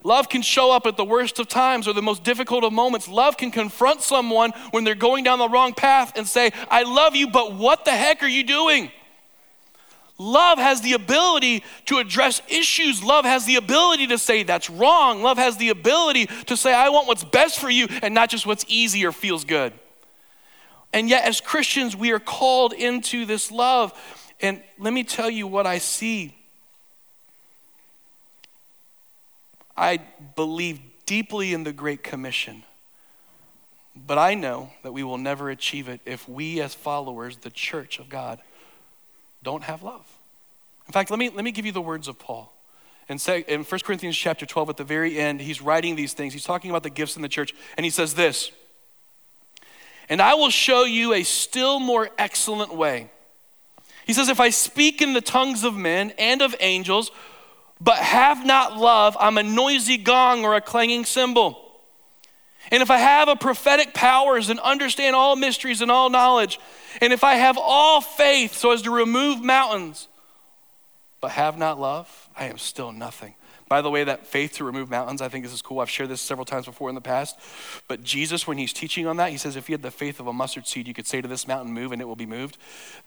Love 0.04 0.30
can 0.30 0.42
show 0.42 0.72
up 0.72 0.86
at 0.86 0.96
the 0.96 1.06
worst 1.06 1.39
of 1.39 1.48
times 1.48 1.88
or 1.88 1.94
the 1.94 2.01
most 2.01 2.24
difficult 2.24 2.63
of 2.63 2.72
moments. 2.72 3.08
Love 3.08 3.38
can 3.38 3.51
confront 3.51 4.01
someone 4.01 4.51
when 4.72 4.84
they're 4.84 4.96
going 4.96 5.24
down 5.24 5.39
the 5.39 5.50
wrong 5.50 5.74
path 5.74 6.13
and 6.18 6.27
say, 6.27 6.51
I 6.70 6.84
love 6.84 7.16
you, 7.16 7.27
but 7.30 7.54
what 7.54 7.84
the 7.86 7.92
heck 7.92 8.24
are 8.24 8.27
you 8.27 8.44
doing? 8.44 8.92
Love 10.19 10.57
has 10.57 10.81
the 10.81 10.93
ability 10.93 11.63
to 11.86 12.00
address 12.00 12.41
issues. 12.47 13.03
Love 13.03 13.24
has 13.24 13.45
the 13.45 13.55
ability 13.55 14.07
to 14.07 14.17
say 14.17 14.43
that's 14.43 14.69
wrong. 14.69 15.21
Love 15.21 15.38
has 15.38 15.57
the 15.57 15.69
ability 15.69 16.25
to 16.47 16.57
say, 16.57 16.74
I 16.74 16.89
want 16.89 17.07
what's 17.07 17.24
best 17.24 17.59
for 17.59 17.69
you 17.69 17.88
and 18.01 18.15
not 18.15 18.29
just 18.29 18.45
what's 18.45 18.65
easy 18.67 19.05
or 19.05 19.12
feels 19.12 19.43
good. 19.43 19.74
And 20.91 21.07
yet, 21.09 21.25
as 21.25 21.39
Christians, 21.39 21.95
we 21.95 22.12
are 22.12 22.19
called 22.19 22.74
into 22.74 23.25
this 23.25 23.51
love. 23.51 23.93
And 24.41 24.63
let 24.79 24.91
me 24.91 25.03
tell 25.03 25.29
you 25.29 25.45
what 25.45 25.67
I 25.67 25.77
see. 25.77 26.36
I 29.75 30.00
believe 30.36 30.79
deeply 31.05 31.53
in 31.53 31.63
the 31.63 31.74
Great 31.74 32.03
Commission. 32.03 32.63
But 33.95 34.17
I 34.17 34.33
know 34.33 34.71
that 34.81 34.93
we 34.93 35.03
will 35.03 35.17
never 35.17 35.50
achieve 35.50 35.89
it 35.89 36.01
if 36.05 36.27
we, 36.27 36.62
as 36.62 36.74
followers, 36.74 37.38
the 37.38 37.50
church 37.50 38.00
of 38.00 38.09
God, 38.09 38.39
don't 39.44 39.63
have 39.63 39.84
love. 39.84 40.06
In 40.88 40.94
fact, 40.94 41.10
let 41.10 41.20
me, 41.20 41.29
let 41.29 41.44
me 41.44 41.51
give 41.51 41.65
you 41.65 41.72
the 41.72 41.82
words 41.82 42.08
of 42.08 42.17
Paul. 42.17 42.53
In, 43.10 43.20
say, 43.20 43.46
in 43.48 43.63
1 43.63 43.79
Corinthians 43.84 44.17
chapter 44.17 44.46
12, 44.46 44.70
at 44.70 44.77
the 44.77 44.84
very 44.84 45.17
end, 45.17 45.41
he's 45.41 45.62
writing 45.62 45.96
these 45.96 46.13
things. 46.13 46.34
He's 46.34 46.44
talking 46.44 46.70
about 46.70 46.84
the 46.84 46.89
gifts 46.89 47.15
in 47.15 47.22
the 47.22 47.29
church, 47.29 47.53
and 47.77 47.86
he 47.86 47.89
says 47.89 48.15
this 48.15 48.51
And 50.10 50.22
I 50.22 50.34
will 50.34 50.50
show 50.50 50.84
you 50.84 51.13
a 51.13 51.24
still 51.24 51.79
more 51.79 52.10
excellent 52.17 52.74
way. 52.75 53.10
He 54.06 54.13
says, 54.13 54.29
If 54.29 54.39
I 54.39 54.50
speak 54.50 55.01
in 55.01 55.13
the 55.13 55.22
tongues 55.22 55.63
of 55.63 55.75
men 55.75 56.12
and 56.17 56.41
of 56.41 56.56
angels, 56.60 57.12
but 57.79 57.98
have 57.98 58.46
not 58.46 58.77
love, 58.77 59.15
I'm 59.20 59.38
a 59.38 59.44
noisy 59.44 59.98
gong 59.98 60.44
or 60.44 60.56
a 60.56 60.62
clanging 60.62 61.06
cymbal. 61.06 61.66
And 62.71 62.81
if 62.81 62.91
I 62.91 62.97
have 62.97 63.27
a 63.27 63.36
prophetic 63.36 63.93
powers 63.93 64.50
and 64.50 64.59
understand 64.59 65.15
all 65.15 65.36
mysteries 65.36 65.81
and 65.81 65.89
all 65.89 66.09
knowledge, 66.09 66.59
and 67.01 67.13
if 67.13 67.24
I 67.24 67.36
have 67.36 67.57
all 67.57 68.01
faith 68.01 68.55
so 68.55 68.71
as 68.71 68.81
to 68.83 68.91
remove 68.91 69.43
mountains, 69.43 70.07
but 71.21 71.31
have 71.31 71.57
not 71.57 71.79
love, 71.79 72.29
I 72.36 72.45
am 72.45 72.57
still 72.57 72.91
nothing. 72.91 73.36
By 73.69 73.81
the 73.81 73.89
way, 73.89 74.05
that 74.05 74.25
faith 74.25 74.53
to 74.53 74.63
remove 74.63 74.89
mountains, 74.89 75.21
I 75.21 75.27
think 75.27 75.43
this 75.43 75.53
is 75.53 75.62
cool. 75.62 75.81
I've 75.81 75.89
shared 75.89 76.09
this 76.09 76.21
several 76.21 76.45
times 76.45 76.65
before 76.65 76.88
in 76.88 76.95
the 76.95 77.01
past. 77.01 77.38
But 77.89 78.01
Jesus, 78.01 78.47
when 78.47 78.57
he's 78.57 78.71
teaching 78.71 79.07
on 79.07 79.17
that, 79.17 79.31
he 79.31 79.38
says 79.38 79.57
if 79.57 79.67
you 79.67 79.74
had 79.74 79.81
the 79.81 79.91
faith 79.91 80.21
of 80.21 80.27
a 80.27 80.33
mustard 80.33 80.67
seed, 80.67 80.88
you 80.88 80.93
could 80.93 81.05
say 81.05 81.21
to 81.21 81.27
this 81.27 81.47
mountain, 81.47 81.74
move, 81.74 81.91
and 81.91 82.01
it 82.01 82.05
will 82.05 82.15
be 82.15 82.25
moved. 82.25 82.57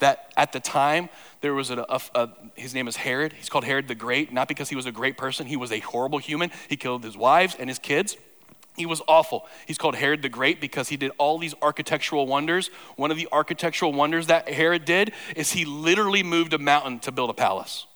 That 0.01 0.31
at 0.37 0.53
the 0.53 0.61
time, 0.61 1.09
there 1.41 1.55
was 1.55 1.71
a, 1.71 1.87
a, 1.89 2.01
a 2.15 2.29
his 2.57 2.75
name 2.75 2.89
is 2.89 2.97
Herod. 2.97 3.33
He's 3.33 3.49
called 3.49 3.65
Herod 3.65 3.89
the 3.89 3.95
Great, 3.95 4.35
not 4.35 4.49
because 4.49 4.69
he 4.69 4.77
was 4.77 4.85
a 4.85 4.93
great 4.93 5.17
person, 5.17 5.47
he 5.47 5.57
was 5.57 5.73
a 5.73 5.81
horrible 5.81 6.19
human. 6.19 6.51
He 6.69 6.77
killed 6.77 7.05
his 7.05 7.17
wives 7.17 7.57
and 7.59 7.71
his 7.71 7.79
kids. 7.79 8.19
He 8.81 8.87
was 8.87 9.03
awful. 9.07 9.47
He's 9.67 9.77
called 9.77 9.95
Herod 9.95 10.23
the 10.23 10.31
Great 10.31 10.59
because 10.59 10.89
he 10.89 10.97
did 10.97 11.13
all 11.19 11.37
these 11.37 11.55
architectural 11.61 12.27
wonders. 12.27 12.69
One 12.97 13.11
of 13.11 13.19
the 13.19 13.29
architectural 13.31 13.93
wonders 13.93 14.29
that 14.29 14.49
Herod 14.49 14.87
did 14.87 15.13
is 15.37 15.53
he 15.53 15.67
literally 15.67 16.23
moved 16.23 16.55
a 16.55 16.59
mountain 16.59 16.99
to 17.01 17.13
build 17.13 17.29
a 17.29 17.35
palace. 17.35 17.87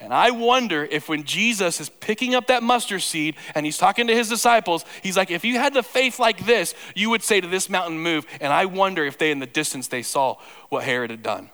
And 0.00 0.12
I 0.12 0.32
wonder 0.32 0.84
if 0.84 1.08
when 1.08 1.22
Jesus 1.22 1.80
is 1.80 1.88
picking 1.88 2.34
up 2.34 2.48
that 2.48 2.64
mustard 2.64 3.02
seed 3.02 3.36
and 3.54 3.64
he's 3.64 3.78
talking 3.78 4.08
to 4.08 4.12
his 4.16 4.28
disciples, 4.28 4.84
he's 5.04 5.16
like, 5.16 5.30
if 5.30 5.44
you 5.44 5.60
had 5.60 5.72
the 5.72 5.84
faith 5.84 6.18
like 6.18 6.46
this, 6.46 6.74
you 6.96 7.08
would 7.10 7.22
say 7.22 7.40
to 7.40 7.46
this 7.46 7.70
mountain, 7.70 8.00
move. 8.00 8.26
And 8.40 8.52
I 8.52 8.64
wonder 8.64 9.04
if 9.04 9.18
they 9.18 9.30
in 9.30 9.38
the 9.38 9.46
distance 9.46 9.86
they 9.86 10.02
saw 10.02 10.38
what 10.68 10.82
Herod 10.82 11.12
had 11.12 11.22
done. 11.22 11.50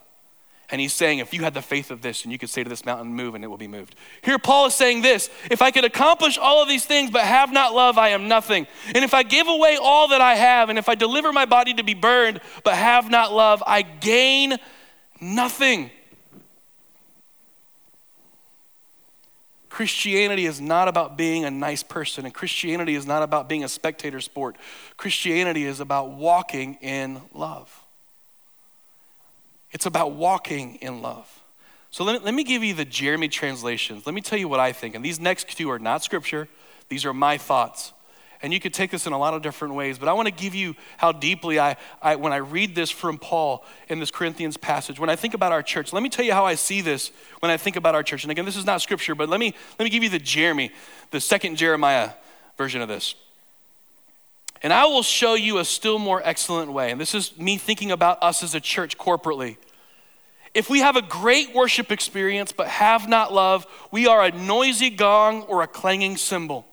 And 0.70 0.82
he's 0.82 0.92
saying, 0.92 1.18
if 1.18 1.32
you 1.32 1.42
had 1.42 1.54
the 1.54 1.62
faith 1.62 1.90
of 1.90 2.02
this, 2.02 2.24
and 2.24 2.32
you 2.32 2.38
could 2.38 2.50
say 2.50 2.62
to 2.62 2.68
this 2.68 2.84
mountain, 2.84 3.14
move, 3.14 3.34
and 3.34 3.42
it 3.42 3.46
will 3.46 3.56
be 3.56 3.68
moved. 3.68 3.94
Here, 4.22 4.38
Paul 4.38 4.66
is 4.66 4.74
saying 4.74 5.00
this 5.00 5.30
if 5.50 5.62
I 5.62 5.70
could 5.70 5.84
accomplish 5.84 6.36
all 6.36 6.62
of 6.62 6.68
these 6.68 6.84
things, 6.84 7.10
but 7.10 7.22
have 7.22 7.50
not 7.52 7.74
love, 7.74 7.96
I 7.96 8.10
am 8.10 8.28
nothing. 8.28 8.66
And 8.94 9.02
if 9.02 9.14
I 9.14 9.22
give 9.22 9.48
away 9.48 9.78
all 9.80 10.08
that 10.08 10.20
I 10.20 10.34
have, 10.34 10.68
and 10.68 10.78
if 10.78 10.88
I 10.88 10.94
deliver 10.94 11.32
my 11.32 11.46
body 11.46 11.72
to 11.74 11.82
be 11.82 11.94
burned, 11.94 12.40
but 12.64 12.74
have 12.74 13.10
not 13.10 13.32
love, 13.32 13.62
I 13.66 13.80
gain 13.80 14.56
nothing. 15.20 15.90
Christianity 19.70 20.44
is 20.44 20.60
not 20.60 20.88
about 20.88 21.16
being 21.16 21.44
a 21.44 21.50
nice 21.50 21.82
person, 21.82 22.26
and 22.26 22.34
Christianity 22.34 22.94
is 22.94 23.06
not 23.06 23.22
about 23.22 23.48
being 23.48 23.64
a 23.64 23.68
spectator 23.68 24.20
sport. 24.20 24.56
Christianity 24.96 25.64
is 25.64 25.80
about 25.80 26.10
walking 26.10 26.74
in 26.82 27.22
love. 27.32 27.77
It's 29.70 29.86
about 29.86 30.12
walking 30.12 30.76
in 30.76 31.02
love. 31.02 31.42
So 31.90 32.04
let 32.04 32.20
me, 32.20 32.24
let 32.24 32.34
me 32.34 32.44
give 32.44 32.62
you 32.62 32.74
the 32.74 32.84
Jeremy 32.84 33.28
translations. 33.28 34.06
Let 34.06 34.14
me 34.14 34.20
tell 34.20 34.38
you 34.38 34.48
what 34.48 34.60
I 34.60 34.72
think. 34.72 34.94
And 34.94 35.04
these 35.04 35.18
next 35.18 35.56
two 35.56 35.70
are 35.70 35.78
not 35.78 36.02
scripture, 36.02 36.48
these 36.88 37.04
are 37.04 37.14
my 37.14 37.38
thoughts. 37.38 37.92
And 38.40 38.52
you 38.52 38.60
could 38.60 38.72
take 38.72 38.92
this 38.92 39.06
in 39.06 39.12
a 39.12 39.18
lot 39.18 39.34
of 39.34 39.42
different 39.42 39.74
ways, 39.74 39.98
but 39.98 40.06
I 40.06 40.12
want 40.12 40.28
to 40.28 40.32
give 40.32 40.54
you 40.54 40.76
how 40.96 41.10
deeply 41.10 41.58
I, 41.58 41.76
I, 42.00 42.14
when 42.14 42.32
I 42.32 42.36
read 42.36 42.76
this 42.76 42.88
from 42.88 43.18
Paul 43.18 43.64
in 43.88 43.98
this 43.98 44.12
Corinthians 44.12 44.56
passage, 44.56 45.00
when 45.00 45.10
I 45.10 45.16
think 45.16 45.34
about 45.34 45.50
our 45.50 45.62
church, 45.62 45.92
let 45.92 46.04
me 46.04 46.08
tell 46.08 46.24
you 46.24 46.32
how 46.32 46.46
I 46.46 46.54
see 46.54 46.80
this 46.80 47.10
when 47.40 47.50
I 47.50 47.56
think 47.56 47.74
about 47.74 47.96
our 47.96 48.04
church. 48.04 48.22
And 48.22 48.30
again, 48.30 48.44
this 48.44 48.56
is 48.56 48.64
not 48.64 48.80
scripture, 48.80 49.16
but 49.16 49.28
let 49.28 49.40
me, 49.40 49.54
let 49.76 49.84
me 49.84 49.90
give 49.90 50.04
you 50.04 50.08
the 50.08 50.20
Jeremy, 50.20 50.70
the 51.10 51.20
second 51.20 51.56
Jeremiah 51.56 52.10
version 52.56 52.80
of 52.80 52.88
this. 52.88 53.16
And 54.62 54.72
I 54.72 54.86
will 54.86 55.02
show 55.02 55.34
you 55.34 55.58
a 55.58 55.64
still 55.64 55.98
more 55.98 56.20
excellent 56.24 56.72
way. 56.72 56.90
And 56.90 57.00
this 57.00 57.14
is 57.14 57.36
me 57.38 57.56
thinking 57.58 57.92
about 57.92 58.22
us 58.22 58.42
as 58.42 58.54
a 58.54 58.60
church 58.60 58.98
corporately. 58.98 59.56
If 60.54 60.68
we 60.68 60.80
have 60.80 60.96
a 60.96 61.02
great 61.02 61.54
worship 61.54 61.92
experience 61.92 62.52
but 62.52 62.66
have 62.66 63.08
not 63.08 63.32
love, 63.32 63.66
we 63.92 64.06
are 64.06 64.24
a 64.24 64.30
noisy 64.32 64.90
gong 64.90 65.42
or 65.42 65.62
a 65.62 65.66
clanging 65.66 66.16
cymbal. 66.16 66.66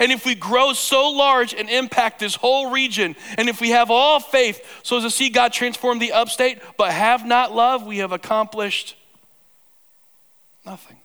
And 0.00 0.10
if 0.10 0.26
we 0.26 0.34
grow 0.34 0.72
so 0.72 1.10
large 1.10 1.54
and 1.54 1.70
impact 1.70 2.18
this 2.18 2.34
whole 2.34 2.70
region, 2.70 3.14
and 3.38 3.48
if 3.48 3.60
we 3.60 3.70
have 3.70 3.90
all 3.90 4.20
faith 4.20 4.80
so 4.82 4.96
as 4.96 5.04
to 5.04 5.10
see 5.10 5.28
God 5.28 5.52
transform 5.52 5.98
the 5.98 6.12
upstate, 6.12 6.58
but 6.76 6.90
have 6.90 7.24
not 7.24 7.54
love, 7.54 7.86
we 7.86 7.98
have 7.98 8.12
accomplished 8.12 8.96
nothing. 10.64 10.96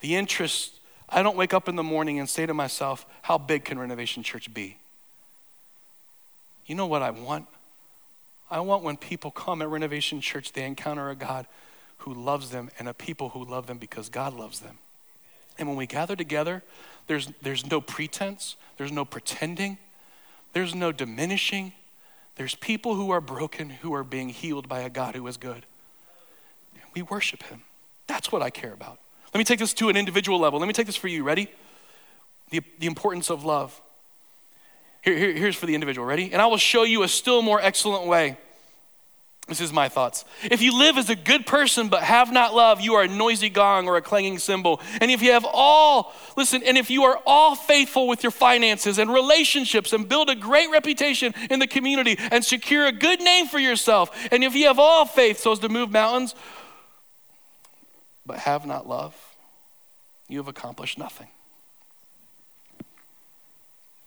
The 0.00 0.16
interest, 0.16 0.71
I 1.12 1.22
don't 1.22 1.36
wake 1.36 1.52
up 1.52 1.68
in 1.68 1.76
the 1.76 1.82
morning 1.82 2.18
and 2.18 2.28
say 2.28 2.46
to 2.46 2.54
myself, 2.54 3.04
how 3.22 3.38
big 3.38 3.64
can 3.64 3.78
Renovation 3.78 4.22
Church 4.22 4.52
be? 4.52 4.78
You 6.66 6.74
know 6.74 6.86
what 6.86 7.02
I 7.02 7.10
want? 7.10 7.46
I 8.50 8.60
want 8.60 8.82
when 8.82 8.96
people 8.96 9.30
come 9.30 9.62
at 9.62 9.68
Renovation 9.68 10.20
Church, 10.20 10.52
they 10.52 10.64
encounter 10.64 11.10
a 11.10 11.14
God 11.14 11.46
who 11.98 12.14
loves 12.14 12.50
them 12.50 12.70
and 12.78 12.88
a 12.88 12.94
people 12.94 13.30
who 13.30 13.44
love 13.44 13.66
them 13.66 13.78
because 13.78 14.08
God 14.08 14.34
loves 14.34 14.60
them. 14.60 14.78
And 15.58 15.68
when 15.68 15.76
we 15.76 15.86
gather 15.86 16.16
together, 16.16 16.62
there's, 17.06 17.28
there's 17.42 17.70
no 17.70 17.80
pretense, 17.80 18.56
there's 18.78 18.92
no 18.92 19.04
pretending, 19.04 19.78
there's 20.52 20.74
no 20.74 20.92
diminishing. 20.92 21.72
There's 22.36 22.54
people 22.54 22.94
who 22.94 23.10
are 23.10 23.20
broken 23.20 23.68
who 23.68 23.92
are 23.94 24.04
being 24.04 24.30
healed 24.30 24.68
by 24.68 24.80
a 24.80 24.90
God 24.90 25.14
who 25.14 25.26
is 25.26 25.36
good. 25.36 25.66
And 26.74 26.84
we 26.94 27.02
worship 27.02 27.42
him. 27.44 27.62
That's 28.06 28.32
what 28.32 28.42
I 28.42 28.50
care 28.50 28.72
about. 28.72 28.98
Let 29.32 29.38
me 29.38 29.44
take 29.44 29.58
this 29.58 29.72
to 29.74 29.88
an 29.88 29.96
individual 29.96 30.38
level. 30.38 30.58
Let 30.58 30.66
me 30.66 30.74
take 30.74 30.86
this 30.86 30.96
for 30.96 31.08
you. 31.08 31.24
Ready? 31.24 31.48
The, 32.50 32.60
the 32.78 32.86
importance 32.86 33.30
of 33.30 33.44
love. 33.44 33.80
Here, 35.02 35.16
here, 35.16 35.32
here's 35.32 35.56
for 35.56 35.66
the 35.66 35.74
individual. 35.74 36.06
Ready? 36.06 36.32
And 36.32 36.42
I 36.42 36.46
will 36.46 36.58
show 36.58 36.84
you 36.84 37.02
a 37.02 37.08
still 37.08 37.42
more 37.42 37.60
excellent 37.60 38.06
way. 38.06 38.36
This 39.48 39.60
is 39.60 39.72
my 39.72 39.88
thoughts. 39.88 40.24
If 40.44 40.62
you 40.62 40.78
live 40.78 40.96
as 40.96 41.10
a 41.10 41.16
good 41.16 41.46
person 41.46 41.88
but 41.88 42.04
have 42.04 42.32
not 42.32 42.54
love, 42.54 42.80
you 42.80 42.94
are 42.94 43.02
a 43.02 43.08
noisy 43.08 43.48
gong 43.50 43.88
or 43.88 43.96
a 43.96 44.02
clanging 44.02 44.38
cymbal. 44.38 44.80
And 45.00 45.10
if 45.10 45.20
you 45.20 45.32
have 45.32 45.44
all, 45.44 46.12
listen, 46.36 46.62
and 46.62 46.78
if 46.78 46.90
you 46.90 47.02
are 47.04 47.20
all 47.26 47.56
faithful 47.56 48.06
with 48.06 48.22
your 48.22 48.30
finances 48.30 48.98
and 48.98 49.12
relationships 49.12 49.92
and 49.92 50.08
build 50.08 50.30
a 50.30 50.36
great 50.36 50.70
reputation 50.70 51.34
in 51.50 51.58
the 51.58 51.66
community 51.66 52.16
and 52.30 52.44
secure 52.44 52.86
a 52.86 52.92
good 52.92 53.20
name 53.20 53.48
for 53.48 53.58
yourself, 53.58 54.16
and 54.30 54.44
if 54.44 54.54
you 54.54 54.68
have 54.68 54.78
all 54.78 55.04
faith 55.04 55.40
so 55.40 55.50
as 55.50 55.58
to 55.58 55.68
move 55.68 55.90
mountains 55.90 56.36
but 58.24 58.38
have 58.38 58.66
not 58.66 58.88
love, 58.88 59.14
you 60.28 60.38
have 60.38 60.48
accomplished 60.48 60.98
nothing. 60.98 61.28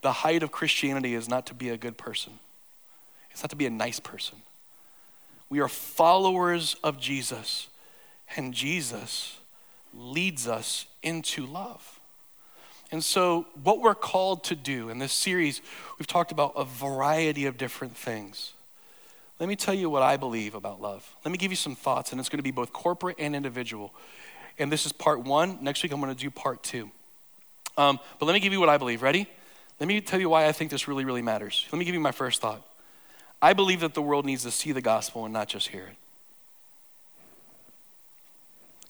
The 0.02 0.12
height 0.12 0.44
of 0.44 0.52
Christianity 0.52 1.16
is 1.16 1.28
not 1.28 1.48
to 1.48 1.54
be 1.54 1.70
a 1.70 1.78
good 1.78 1.98
person, 1.98 2.34
it's 3.32 3.44
not 3.44 3.50
to 3.50 3.56
be 3.56 3.66
a 3.66 3.72
nice 3.72 4.00
person. 4.00 4.38
We 5.50 5.60
are 5.60 5.68
followers 5.68 6.76
of 6.84 7.00
Jesus, 7.00 7.68
and 8.36 8.54
Jesus 8.54 9.38
leads 9.94 10.48
us 10.48 10.86
into 11.04 11.46
love. 11.46 12.00
And 12.92 13.04
so, 13.04 13.46
what 13.64 13.80
we're 13.80 13.96
called 13.96 14.44
to 14.46 14.56
do 14.56 14.90
in 14.90 15.00
this 15.00 15.14
series, 15.14 15.62
we've 16.00 16.08
talked 16.08 16.32
about 16.32 16.54
a 16.56 16.66
variety 16.66 17.46
of 17.46 17.58
different 17.58 17.96
things. 17.96 18.54
Let 19.40 19.50
me 19.50 19.56
tell 19.56 19.74
you 19.74 19.90
what 19.90 20.02
I 20.02 20.18
believe 20.18 20.56
about 20.56 20.82
love. 20.82 21.10
Let 21.26 21.32
me 21.32 21.38
give 21.38 21.52
you 21.52 21.58
some 21.58 21.76
thoughts, 21.76 22.12
and 22.12 22.20
it's 22.20 22.30
going 22.30 22.40
to 22.40 22.44
be 22.44 22.52
both 22.52 22.72
corporate 22.72 23.18
and 23.20 23.36
individual. 23.36 23.94
And 24.58 24.72
this 24.72 24.86
is 24.86 24.94
part 24.94 25.22
one. 25.22 25.58
Next 25.62 25.84
week, 25.84 25.92
I'm 25.92 26.00
going 26.00 26.14
to 26.14 26.20
do 26.20 26.32
part 26.32 26.64
two. 26.64 26.90
Um, 27.78 28.00
but 28.20 28.26
let 28.26 28.34
me 28.34 28.40
give 28.40 28.54
you 28.54 28.60
what 28.62 28.70
I 28.70 28.78
believe. 28.78 29.02
Ready? 29.02 29.28
Let 29.80 29.88
me 29.88 30.00
tell 30.00 30.20
you 30.20 30.30
why 30.30 30.48
I 30.48 30.54
think 30.54 30.72
this 30.72 30.88
really, 30.88 31.04
really 31.04 31.22
matters. 31.22 31.68
Let 31.72 31.80
me 31.80 31.84
give 31.84 31.94
you 31.94 32.00
my 32.00 32.14
first 32.14 32.42
thought. 32.42 32.66
I 33.42 33.52
believe 33.52 33.82
that 33.82 33.94
the 33.94 34.02
world 34.02 34.26
needs 34.26 34.44
to 34.44 34.52
see 34.52 34.72
the 34.72 34.82
gospel 34.82 35.26
and 35.26 35.34
not 35.34 35.50
just 35.50 35.68
hear 35.68 35.84
it. 35.84 35.98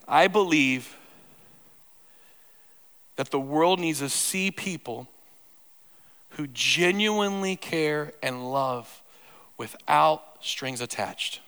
I 0.07 0.27
believe 0.27 0.95
that 3.15 3.31
the 3.31 3.39
world 3.39 3.79
needs 3.79 3.99
to 3.99 4.09
see 4.09 4.51
people 4.51 5.07
who 6.31 6.45
genuinely 6.47 7.55
care 7.55 8.13
and 8.21 8.51
love 8.51 9.01
without 9.57 10.21
strings 10.41 10.81
attached, 10.81 11.41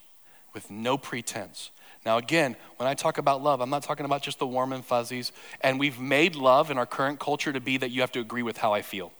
with 0.53 0.71
no 0.71 0.97
pretense. 0.97 1.71
Now, 2.05 2.17
again, 2.17 2.55
when 2.77 2.87
I 2.87 2.93
talk 2.93 3.17
about 3.17 3.43
love, 3.43 3.59
I'm 3.59 3.69
not 3.69 3.83
talking 3.83 4.05
about 4.05 4.21
just 4.21 4.39
the 4.39 4.47
warm 4.47 4.71
and 4.71 4.85
fuzzies. 4.85 5.33
And 5.59 5.77
we've 5.79 5.99
made 5.99 6.35
love 6.35 6.71
in 6.71 6.77
our 6.77 6.85
current 6.85 7.19
culture 7.19 7.51
to 7.51 7.59
be 7.59 7.77
that 7.77 7.91
you 7.91 8.01
have 8.01 8.11
to 8.13 8.19
agree 8.19 8.43
with 8.43 8.57
how 8.57 8.73
I 8.73 8.81
feel. 8.81 9.11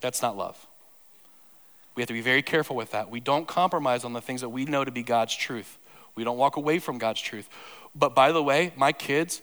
That's 0.00 0.22
not 0.22 0.36
love. 0.36 0.66
We 1.94 2.00
have 2.00 2.08
to 2.08 2.14
be 2.14 2.22
very 2.22 2.40
careful 2.40 2.74
with 2.74 2.92
that. 2.92 3.10
We 3.10 3.20
don't 3.20 3.46
compromise 3.46 4.04
on 4.04 4.14
the 4.14 4.22
things 4.22 4.40
that 4.40 4.48
we 4.48 4.64
know 4.64 4.82
to 4.82 4.90
be 4.90 5.02
God's 5.02 5.36
truth. 5.36 5.76
We 6.14 6.24
don't 6.24 6.38
walk 6.38 6.56
away 6.56 6.78
from 6.78 6.96
God's 6.96 7.20
truth. 7.20 7.50
But 7.94 8.14
by 8.14 8.32
the 8.32 8.42
way, 8.42 8.72
my 8.76 8.92
kids, 8.92 9.42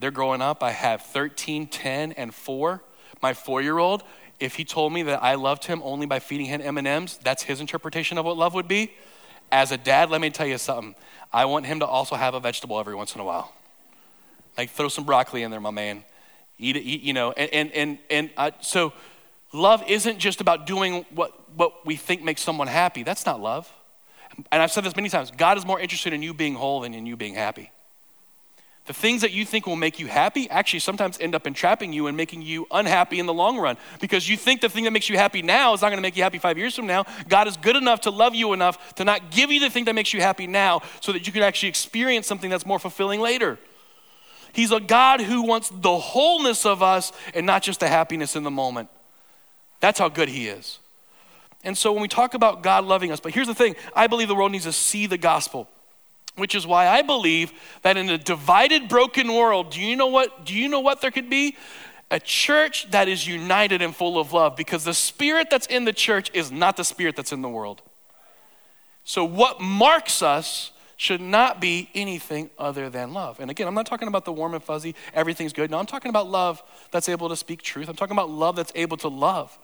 they're 0.00 0.10
growing 0.10 0.42
up. 0.42 0.62
I 0.62 0.72
have 0.72 1.02
13, 1.02 1.68
10, 1.68 2.12
and 2.12 2.34
4. 2.34 2.82
My 3.22 3.32
4-year-old, 3.32 4.02
if 4.40 4.56
he 4.56 4.64
told 4.64 4.92
me 4.92 5.02
that 5.04 5.22
I 5.22 5.34
loved 5.34 5.64
him 5.64 5.80
only 5.84 6.06
by 6.06 6.18
feeding 6.18 6.46
him 6.46 6.60
M&Ms, 6.60 7.18
that's 7.22 7.42
his 7.42 7.60
interpretation 7.60 8.18
of 8.18 8.24
what 8.24 8.36
love 8.36 8.54
would 8.54 8.68
be. 8.68 8.92
As 9.52 9.72
a 9.72 9.76
dad, 9.76 10.10
let 10.10 10.20
me 10.20 10.30
tell 10.30 10.46
you 10.46 10.58
something. 10.58 10.94
I 11.32 11.44
want 11.44 11.66
him 11.66 11.80
to 11.80 11.86
also 11.86 12.16
have 12.16 12.34
a 12.34 12.40
vegetable 12.40 12.78
every 12.78 12.94
once 12.94 13.14
in 13.14 13.20
a 13.20 13.24
while. 13.24 13.52
Like 14.56 14.70
throw 14.70 14.88
some 14.88 15.04
broccoli 15.04 15.42
in 15.42 15.50
there, 15.50 15.60
my 15.60 15.70
man. 15.70 16.04
Eat 16.58 16.76
it, 16.76 16.84
you 16.84 17.12
know. 17.12 17.32
And 17.32 17.50
and 17.52 17.72
and, 17.72 17.98
and 18.10 18.30
uh, 18.36 18.50
so 18.60 18.92
love 19.52 19.82
isn't 19.88 20.18
just 20.18 20.40
about 20.40 20.66
doing 20.66 21.04
what 21.10 21.32
what 21.56 21.84
we 21.84 21.96
think 21.96 22.22
makes 22.22 22.40
someone 22.40 22.68
happy. 22.68 23.02
That's 23.02 23.26
not 23.26 23.40
love. 23.40 23.72
And 24.50 24.62
I've 24.62 24.70
said 24.72 24.84
this 24.84 24.94
many 24.96 25.08
times 25.08 25.32
God 25.36 25.58
is 25.58 25.66
more 25.66 25.80
interested 25.80 26.12
in 26.12 26.22
you 26.22 26.34
being 26.34 26.54
whole 26.54 26.80
than 26.80 26.94
in 26.94 27.06
you 27.06 27.16
being 27.16 27.34
happy. 27.34 27.70
The 28.86 28.92
things 28.92 29.22
that 29.22 29.32
you 29.32 29.46
think 29.46 29.66
will 29.66 29.76
make 29.76 29.98
you 29.98 30.06
happy 30.08 30.48
actually 30.50 30.80
sometimes 30.80 31.18
end 31.18 31.34
up 31.34 31.46
entrapping 31.46 31.94
you 31.94 32.06
and 32.06 32.16
making 32.16 32.42
you 32.42 32.66
unhappy 32.70 33.18
in 33.18 33.24
the 33.24 33.32
long 33.32 33.56
run 33.56 33.78
because 33.98 34.28
you 34.28 34.36
think 34.36 34.60
the 34.60 34.68
thing 34.68 34.84
that 34.84 34.90
makes 34.90 35.08
you 35.08 35.16
happy 35.16 35.40
now 35.40 35.72
is 35.72 35.80
not 35.80 35.88
going 35.88 35.96
to 35.96 36.02
make 36.02 36.18
you 36.18 36.22
happy 36.22 36.38
five 36.38 36.58
years 36.58 36.76
from 36.76 36.86
now. 36.86 37.06
God 37.26 37.48
is 37.48 37.56
good 37.56 37.76
enough 37.76 38.02
to 38.02 38.10
love 38.10 38.34
you 38.34 38.52
enough 38.52 38.94
to 38.96 39.04
not 39.04 39.30
give 39.30 39.50
you 39.50 39.58
the 39.60 39.70
thing 39.70 39.86
that 39.86 39.94
makes 39.94 40.12
you 40.12 40.20
happy 40.20 40.46
now 40.46 40.82
so 41.00 41.12
that 41.12 41.26
you 41.26 41.32
can 41.32 41.42
actually 41.42 41.70
experience 41.70 42.26
something 42.26 42.50
that's 42.50 42.66
more 42.66 42.78
fulfilling 42.78 43.20
later. 43.20 43.58
He's 44.52 44.70
a 44.70 44.80
God 44.80 45.22
who 45.22 45.42
wants 45.42 45.70
the 45.70 45.98
wholeness 45.98 46.66
of 46.66 46.82
us 46.82 47.12
and 47.34 47.46
not 47.46 47.62
just 47.62 47.80
the 47.80 47.88
happiness 47.88 48.36
in 48.36 48.42
the 48.42 48.50
moment. 48.50 48.90
That's 49.80 49.98
how 49.98 50.10
good 50.10 50.28
He 50.28 50.48
is. 50.48 50.78
And 51.64 51.76
so 51.76 51.92
when 51.92 52.02
we 52.02 52.08
talk 52.08 52.34
about 52.34 52.62
God 52.62 52.84
loving 52.84 53.10
us, 53.10 53.18
but 53.18 53.32
here's 53.32 53.46
the 53.46 53.54
thing 53.54 53.76
I 53.96 54.06
believe 54.06 54.28
the 54.28 54.34
world 54.34 54.52
needs 54.52 54.64
to 54.64 54.72
see 54.72 55.06
the 55.06 55.18
gospel, 55.18 55.68
which 56.36 56.54
is 56.54 56.66
why 56.66 56.88
I 56.88 57.02
believe 57.02 57.52
that 57.82 57.96
in 57.96 58.08
a 58.10 58.18
divided, 58.18 58.88
broken 58.88 59.32
world, 59.32 59.70
do 59.70 59.80
you 59.80 59.96
know 59.96 60.08
what, 60.08 60.44
do 60.44 60.54
you 60.54 60.68
know 60.68 60.80
what 60.80 61.00
there 61.00 61.10
could 61.10 61.30
be? 61.30 61.56
A 62.10 62.20
church 62.20 62.90
that 62.90 63.08
is 63.08 63.26
united 63.26 63.82
and 63.82 63.94
full 63.94 64.18
of 64.18 64.32
love 64.32 64.56
because 64.56 64.84
the 64.84 64.94
spirit 64.94 65.48
that's 65.50 65.66
in 65.66 65.84
the 65.84 65.92
church 65.92 66.30
is 66.34 66.52
not 66.52 66.76
the 66.76 66.84
spirit 66.84 67.16
that's 67.16 67.32
in 67.32 67.42
the 67.42 67.48
world. 67.48 67.82
So, 69.04 69.24
what 69.24 69.60
marks 69.60 70.22
us 70.22 70.72
should 70.96 71.20
not 71.20 71.60
be 71.60 71.90
anything 71.94 72.50
other 72.58 72.88
than 72.88 73.12
love. 73.12 73.40
And 73.40 73.50
again, 73.50 73.66
I'm 73.66 73.74
not 73.74 73.86
talking 73.86 74.08
about 74.08 74.24
the 74.24 74.32
warm 74.32 74.54
and 74.54 74.62
fuzzy, 74.62 74.94
everything's 75.12 75.52
good. 75.52 75.70
No, 75.70 75.78
I'm 75.78 75.86
talking 75.86 76.08
about 76.08 76.28
love 76.28 76.62
that's 76.90 77.08
able 77.08 77.28
to 77.28 77.36
speak 77.36 77.62
truth. 77.62 77.88
I'm 77.88 77.96
talking 77.96 78.14
about 78.14 78.30
love 78.30 78.56
that's 78.56 78.72
able 78.74 78.96
to 78.98 79.08
love. 79.08 79.58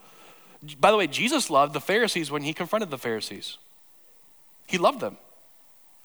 By 0.78 0.90
the 0.90 0.96
way, 0.96 1.06
Jesus 1.06 1.48
loved 1.48 1.72
the 1.72 1.80
Pharisees 1.80 2.30
when 2.30 2.42
he 2.42 2.52
confronted 2.52 2.90
the 2.90 2.98
Pharisees. 2.98 3.58
He 4.66 4.76
loved 4.76 5.00
them. 5.00 5.16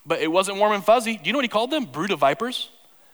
But 0.05 0.21
it 0.21 0.31
wasn't 0.31 0.57
warm 0.57 0.73
and 0.73 0.83
fuzzy. 0.83 1.17
Do 1.17 1.23
you 1.25 1.33
know 1.33 1.37
what 1.37 1.45
he 1.45 1.49
called 1.49 1.71
them? 1.71 1.85
Brood 1.85 2.11
of 2.11 2.19
vipers. 2.19 2.69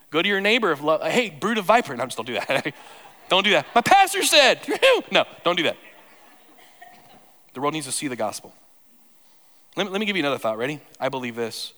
Go 0.10 0.22
to 0.22 0.28
your 0.28 0.42
neighbor. 0.42 0.72
If 0.72 0.80
hey, 0.80 1.30
brood 1.30 1.58
of 1.58 1.66
viper. 1.66 1.96
No, 1.96 2.06
just 2.06 2.18
don't 2.18 2.26
do 2.26 2.34
that. 2.34 2.74
don't 3.30 3.44
do 3.44 3.52
that. 3.52 3.66
My 3.74 3.82
pastor 3.82 4.24
said. 4.24 4.60
no, 5.12 5.26
don't 5.44 5.56
do 5.56 5.64
that. 5.64 5.78
The 7.54 7.62
world 7.62 7.74
needs 7.74 7.86
to 7.86 7.92
see 7.92 8.08
the 8.08 8.16
gospel. 8.16 8.54
Let 9.78 9.86
me, 9.86 9.92
let 9.92 10.00
me 10.00 10.06
give 10.06 10.18
you 10.18 10.22
another 10.22 10.38
thought. 10.38 10.58
Ready? 10.58 10.82
I 11.00 11.10
believe 11.10 11.36
this 11.36 11.74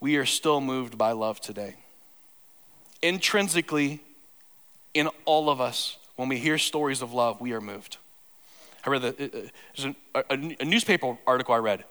we 0.00 0.16
are 0.16 0.26
still 0.26 0.60
moved 0.60 0.98
by 0.98 1.12
love 1.12 1.40
today. 1.40 1.74
Intrinsically, 3.02 4.00
in 4.94 5.08
all 5.24 5.48
of 5.48 5.60
us, 5.60 5.96
when 6.16 6.28
we 6.28 6.38
hear 6.38 6.58
stories 6.58 7.02
of 7.02 7.12
love, 7.12 7.40
we 7.40 7.52
are 7.52 7.60
moved. 7.60 7.98
I 8.84 8.90
read 8.90 9.02
the, 9.02 9.08
uh, 9.08 9.38
uh, 9.38 9.48
there's 9.76 9.94
a, 10.14 10.60
a 10.60 10.64
newspaper 10.64 11.16
article 11.26 11.54
I 11.54 11.58
read 11.58 11.84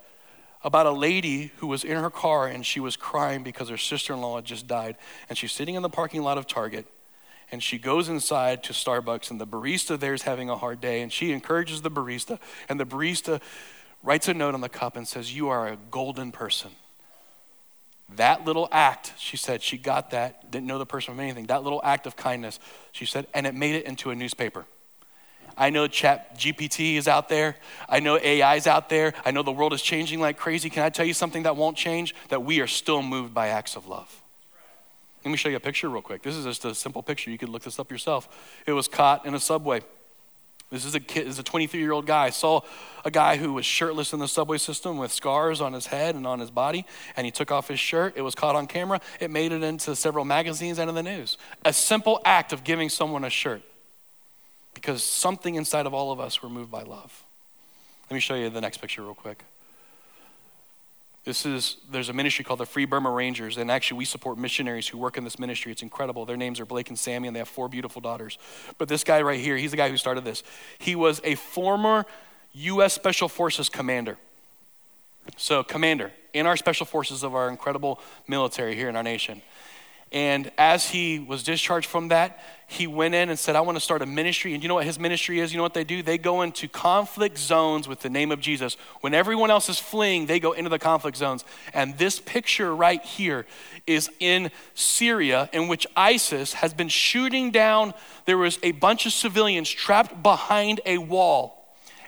about 0.66 0.88
a 0.88 0.92
lady 0.92 1.52
who 1.58 1.68
was 1.68 1.84
in 1.84 1.96
her 1.96 2.10
car 2.10 2.48
and 2.48 2.66
she 2.66 2.80
was 2.80 2.98
crying 2.98 3.44
because 3.44 3.70
her 3.70 3.78
sister 3.78 4.14
in 4.14 4.22
law 4.22 4.38
had 4.38 4.46
just 4.46 4.68
died. 4.68 4.98
And 5.30 5.38
she's 5.38 5.52
sitting 5.52 5.76
in 5.76 5.84
the 5.84 5.90
parking 5.90 6.24
lot 6.24 6.40
of 6.40 6.48
Target 6.48 6.88
and 7.52 7.62
she 7.62 7.78
goes 7.78 8.10
inside 8.10 8.64
to 8.64 8.74
Starbucks 8.74 9.30
and 9.30 9.40
the 9.40 9.46
barista 9.46 10.00
there 10.00 10.16
is 10.16 10.24
having 10.24 10.50
a 10.50 10.58
hard 10.58 10.82
day 10.82 11.04
and 11.04 11.14
she 11.14 11.32
encourages 11.32 11.84
the 11.84 11.92
barista 11.92 12.40
and 12.68 12.80
the 12.80 12.86
barista 12.86 13.40
writes 14.02 14.28
a 14.28 14.34
note 14.34 14.56
on 14.56 14.62
the 14.62 14.70
cup 14.70 14.98
and 14.98 15.08
says, 15.08 15.36
You 15.36 15.50
are 15.50 15.68
a 15.68 15.78
golden 15.92 16.32
person. 16.32 16.72
That 18.16 18.44
little 18.46 18.68
act, 18.72 19.14
she 19.20 19.38
said, 19.38 19.62
she 19.62 19.78
got 19.78 20.12
that, 20.12 20.52
didn't 20.52 20.68
know 20.68 20.80
the 20.80 20.86
person 20.86 21.14
from 21.14 21.20
anything. 21.20 21.46
That 21.48 21.64
little 21.64 21.82
act 21.84 22.08
of 22.08 22.16
kindness, 22.16 22.60
she 22.92 23.06
said, 23.06 23.28
and 23.34 23.46
it 23.46 23.54
made 23.54 23.76
it 23.76 23.86
into 23.86 24.10
a 24.10 24.16
newspaper. 24.16 24.66
I 25.58 25.70
know 25.70 25.88
Chat 25.88 26.38
GPT 26.38 26.96
is 26.96 27.08
out 27.08 27.30
there. 27.30 27.56
I 27.88 28.00
know 28.00 28.20
AI 28.22 28.56
is 28.56 28.68
out 28.68 28.90
there. 28.90 29.14
I 29.24 29.32
know 29.32 29.44
the 29.44 29.52
world 29.52 29.74
is 29.74 29.82
changing 29.82 30.20
like 30.20 30.38
crazy. 30.38 30.70
Can 30.70 30.84
I 30.84 30.90
tell 30.90 31.06
you 31.06 31.14
something 31.14 31.44
that 31.44 31.56
won't 31.56 31.78
change? 31.78 32.14
That 32.30 32.44
we 32.44 32.60
are 32.60 32.68
still 32.68 33.02
moved 33.02 33.34
by 33.34 33.50
acts 33.50 33.76
of 33.76 33.88
love. 33.88 34.22
Let 35.24 35.32
me 35.32 35.38
show 35.38 35.50
you 35.50 35.56
a 35.56 35.62
picture 35.62 35.90
real 35.90 36.02
quick. 36.02 36.22
This 36.22 36.36
is 36.36 36.46
just 36.46 36.66
a 36.66 36.76
simple 36.76 37.02
picture. 37.02 37.32
You 37.32 37.38
could 37.38 37.50
look 37.50 37.64
this 37.64 37.80
up 37.80 37.90
yourself. 37.90 38.30
It 38.68 38.74
was 38.74 38.88
caught 38.88 39.26
in 39.26 39.34
a 39.34 39.40
subway. 39.40 39.82
This 40.72 40.84
is 40.84 40.94
a 40.94 41.00
kid, 41.00 41.28
is 41.28 41.40
a 41.40 41.44
23 41.44 41.80
year 41.80 41.92
old 41.92 42.06
guy. 42.06 42.30
Saw 42.32 42.62
a 43.04 43.12
guy 43.12 43.38
who 43.38 43.54
was 43.54 43.66
shirtless 43.66 44.14
in 44.14 44.20
the 44.20 44.28
subway 44.28 44.58
system 44.58 44.98
with 44.98 45.12
scars 45.12 45.62
on 45.62 45.74
his 45.74 45.88
head 45.88 46.16
and 46.16 46.28
on 46.28 46.40
his 46.40 46.52
body, 46.52 46.86
and 47.16 47.26
he 47.26 47.32
took 47.32 47.52
off 47.52 47.68
his 47.68 47.80
shirt. 47.80 48.14
It 48.16 48.22
was 48.22 48.36
caught 48.36 48.56
on 48.56 48.68
camera. 48.68 49.00
It 49.20 49.32
made 49.32 49.52
it 49.52 49.64
into 49.64 49.96
several 49.96 50.26
magazines 50.26 50.80
and 50.80 50.90
in 50.90 50.96
the 50.96 51.04
news. 51.04 51.38
A 51.64 51.74
simple 51.74 52.20
act 52.26 52.52
of 52.52 52.64
giving 52.64 52.90
someone 52.90 53.24
a 53.24 53.30
shirt 53.30 53.62
because 54.76 55.04
something 55.04 55.56
inside 55.56 55.88
of 55.88 55.96
all 55.96 56.12
of 56.12 56.20
us 56.20 56.44
were 56.44 56.50
moved 56.50 56.70
by 56.70 56.84
love. 56.84 57.24
Let 58.10 58.14
me 58.14 58.20
show 58.20 58.36
you 58.36 58.52
the 58.52 58.62
next 58.62 58.78
picture 58.78 59.02
real 59.02 59.16
quick. 59.16 59.44
This 61.24 61.44
is, 61.44 61.78
there's 61.90 62.10
a 62.10 62.14
ministry 62.14 62.46
called 62.46 62.60
the 62.60 62.68
Free 62.68 62.86
Burma 62.86 63.10
Rangers, 63.10 63.58
and 63.58 63.72
actually 63.72 63.98
we 63.98 64.06
support 64.06 64.38
missionaries 64.38 64.88
who 64.88 65.00
work 65.00 65.18
in 65.18 65.24
this 65.24 65.40
ministry. 65.40 65.72
It's 65.72 65.82
incredible. 65.82 66.24
Their 66.24 66.38
names 66.38 66.60
are 66.60 66.68
Blake 66.68 66.90
and 66.90 67.00
Sammy, 67.00 67.28
and 67.28 67.36
they 67.36 67.40
have 67.40 67.48
four 67.48 67.68
beautiful 67.68 68.00
daughters. 68.00 68.38
But 68.78 68.90
this 68.90 69.04
guy 69.04 69.24
right 69.24 69.40
here, 69.40 69.58
he's 69.58 69.72
the 69.72 69.78
guy 69.78 69.90
who 69.90 69.98
started 69.98 70.24
this. 70.24 70.44
He 70.78 70.96
was 70.96 71.22
a 71.24 71.34
former 71.34 72.06
U.S. 72.54 72.94
Special 72.94 73.28
Forces 73.28 73.70
commander. 73.70 74.18
So, 75.36 75.64
commander 75.64 76.12
in 76.36 76.46
our 76.46 76.58
special 76.58 76.86
forces 76.86 77.24
of 77.24 77.34
our 77.34 77.50
incredible 77.50 78.00
military 78.28 78.76
here 78.76 78.90
in 78.90 78.96
our 78.96 79.02
nation. 79.02 79.42
And 80.12 80.52
as 80.58 80.90
he 80.90 81.20
was 81.20 81.44
discharged 81.44 81.88
from 81.88 82.10
that, 82.10 82.40
he 82.68 82.88
went 82.88 83.14
in 83.14 83.30
and 83.30 83.38
said, 83.38 83.56
I 83.56 83.62
want 83.62 83.76
to 83.76 83.82
start 83.82 84.02
a 84.02 84.06
ministry. 84.06 84.54
And 84.54 84.64
you 84.64 84.70
know 84.70 84.76
what 84.76 84.86
his 84.86 84.98
ministry 84.98 85.40
is? 85.40 85.52
You 85.52 85.58
know 85.58 85.64
what 85.64 85.74
they 85.74 85.84
do? 85.84 86.02
They 86.02 86.18
go 86.18 86.42
into 86.42 86.68
conflict 86.68 87.38
zones 87.38 87.88
with 87.88 88.00
the 88.00 88.10
name 88.10 88.32
of 88.32 88.40
Jesus. 88.40 88.76
When 89.02 89.14
everyone 89.14 89.52
else 89.52 89.70
is 89.70 89.78
fleeing, 89.78 90.26
they 90.26 90.40
go 90.40 90.54
into 90.54 90.70
the 90.70 90.80
conflict 90.80 91.18
zones. 91.18 91.46
And 91.74 91.98
this 91.98 92.20
picture 92.20 92.76
right 92.76 93.04
here 93.04 93.46
is 93.86 94.10
in 94.20 94.52
Syria, 94.74 95.50
in 95.54 95.68
which 95.68 95.86
ISIS 95.96 96.54
has 96.54 96.74
been 96.74 96.90
shooting 96.90 97.52
down. 97.52 97.94
There 98.26 98.38
was 98.38 98.58
a 98.64 98.72
bunch 98.72 99.06
of 99.06 99.12
civilians 99.12 99.70
trapped 99.70 100.24
behind 100.24 100.82
a 100.86 100.98
wall 100.98 101.66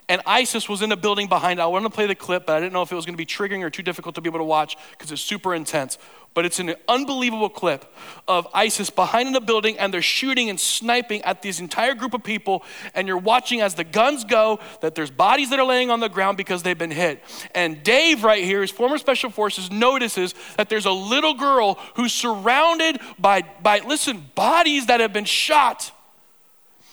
and 0.08 0.22
ISIS 0.24 0.68
was 0.68 0.80
in 0.80 0.90
a 0.90 0.96
building 0.96 1.26
behind. 1.26 1.60
I 1.60 1.66
wanted 1.66 1.84
to 1.84 1.94
play 1.94 2.06
the 2.06 2.14
clip, 2.14 2.46
but 2.46 2.56
I 2.56 2.60
didn't 2.60 2.72
know 2.72 2.80
if 2.80 2.90
it 2.90 2.94
was 2.94 3.04
going 3.04 3.14
to 3.14 3.18
be 3.18 3.26
triggering 3.26 3.62
or 3.62 3.68
too 3.68 3.82
difficult 3.82 4.14
to 4.14 4.22
be 4.22 4.28
able 4.28 4.38
to 4.38 4.44
watch 4.44 4.76
because 4.92 5.12
it's 5.12 5.20
super 5.20 5.54
intense. 5.54 5.98
But 6.34 6.44
it's 6.44 6.60
an 6.60 6.76
unbelievable 6.86 7.48
clip 7.48 7.84
of 8.28 8.46
ISIS 8.54 8.90
behind 8.90 9.28
in 9.28 9.34
a 9.34 9.40
building, 9.40 9.78
and 9.78 9.92
they're 9.92 10.02
shooting 10.02 10.50
and 10.50 10.60
sniping 10.60 11.22
at 11.22 11.42
this 11.42 11.58
entire 11.58 11.94
group 11.94 12.14
of 12.14 12.22
people. 12.22 12.62
And 12.94 13.08
you're 13.08 13.18
watching 13.18 13.60
as 13.60 13.74
the 13.74 13.84
guns 13.84 14.24
go, 14.24 14.60
that 14.80 14.94
there's 14.94 15.10
bodies 15.10 15.50
that 15.50 15.58
are 15.58 15.66
laying 15.66 15.90
on 15.90 16.00
the 16.00 16.08
ground 16.08 16.36
because 16.36 16.62
they've 16.62 16.78
been 16.78 16.92
hit. 16.92 17.24
And 17.54 17.82
Dave, 17.82 18.22
right 18.22 18.44
here, 18.44 18.60
his 18.60 18.70
former 18.70 18.98
special 18.98 19.30
forces, 19.30 19.70
notices 19.72 20.34
that 20.56 20.68
there's 20.68 20.86
a 20.86 20.92
little 20.92 21.34
girl 21.34 21.74
who's 21.96 22.12
surrounded 22.12 23.00
by, 23.18 23.42
by 23.62 23.80
listen, 23.80 24.30
bodies 24.34 24.86
that 24.86 25.00
have 25.00 25.12
been 25.12 25.24
shot 25.24 25.92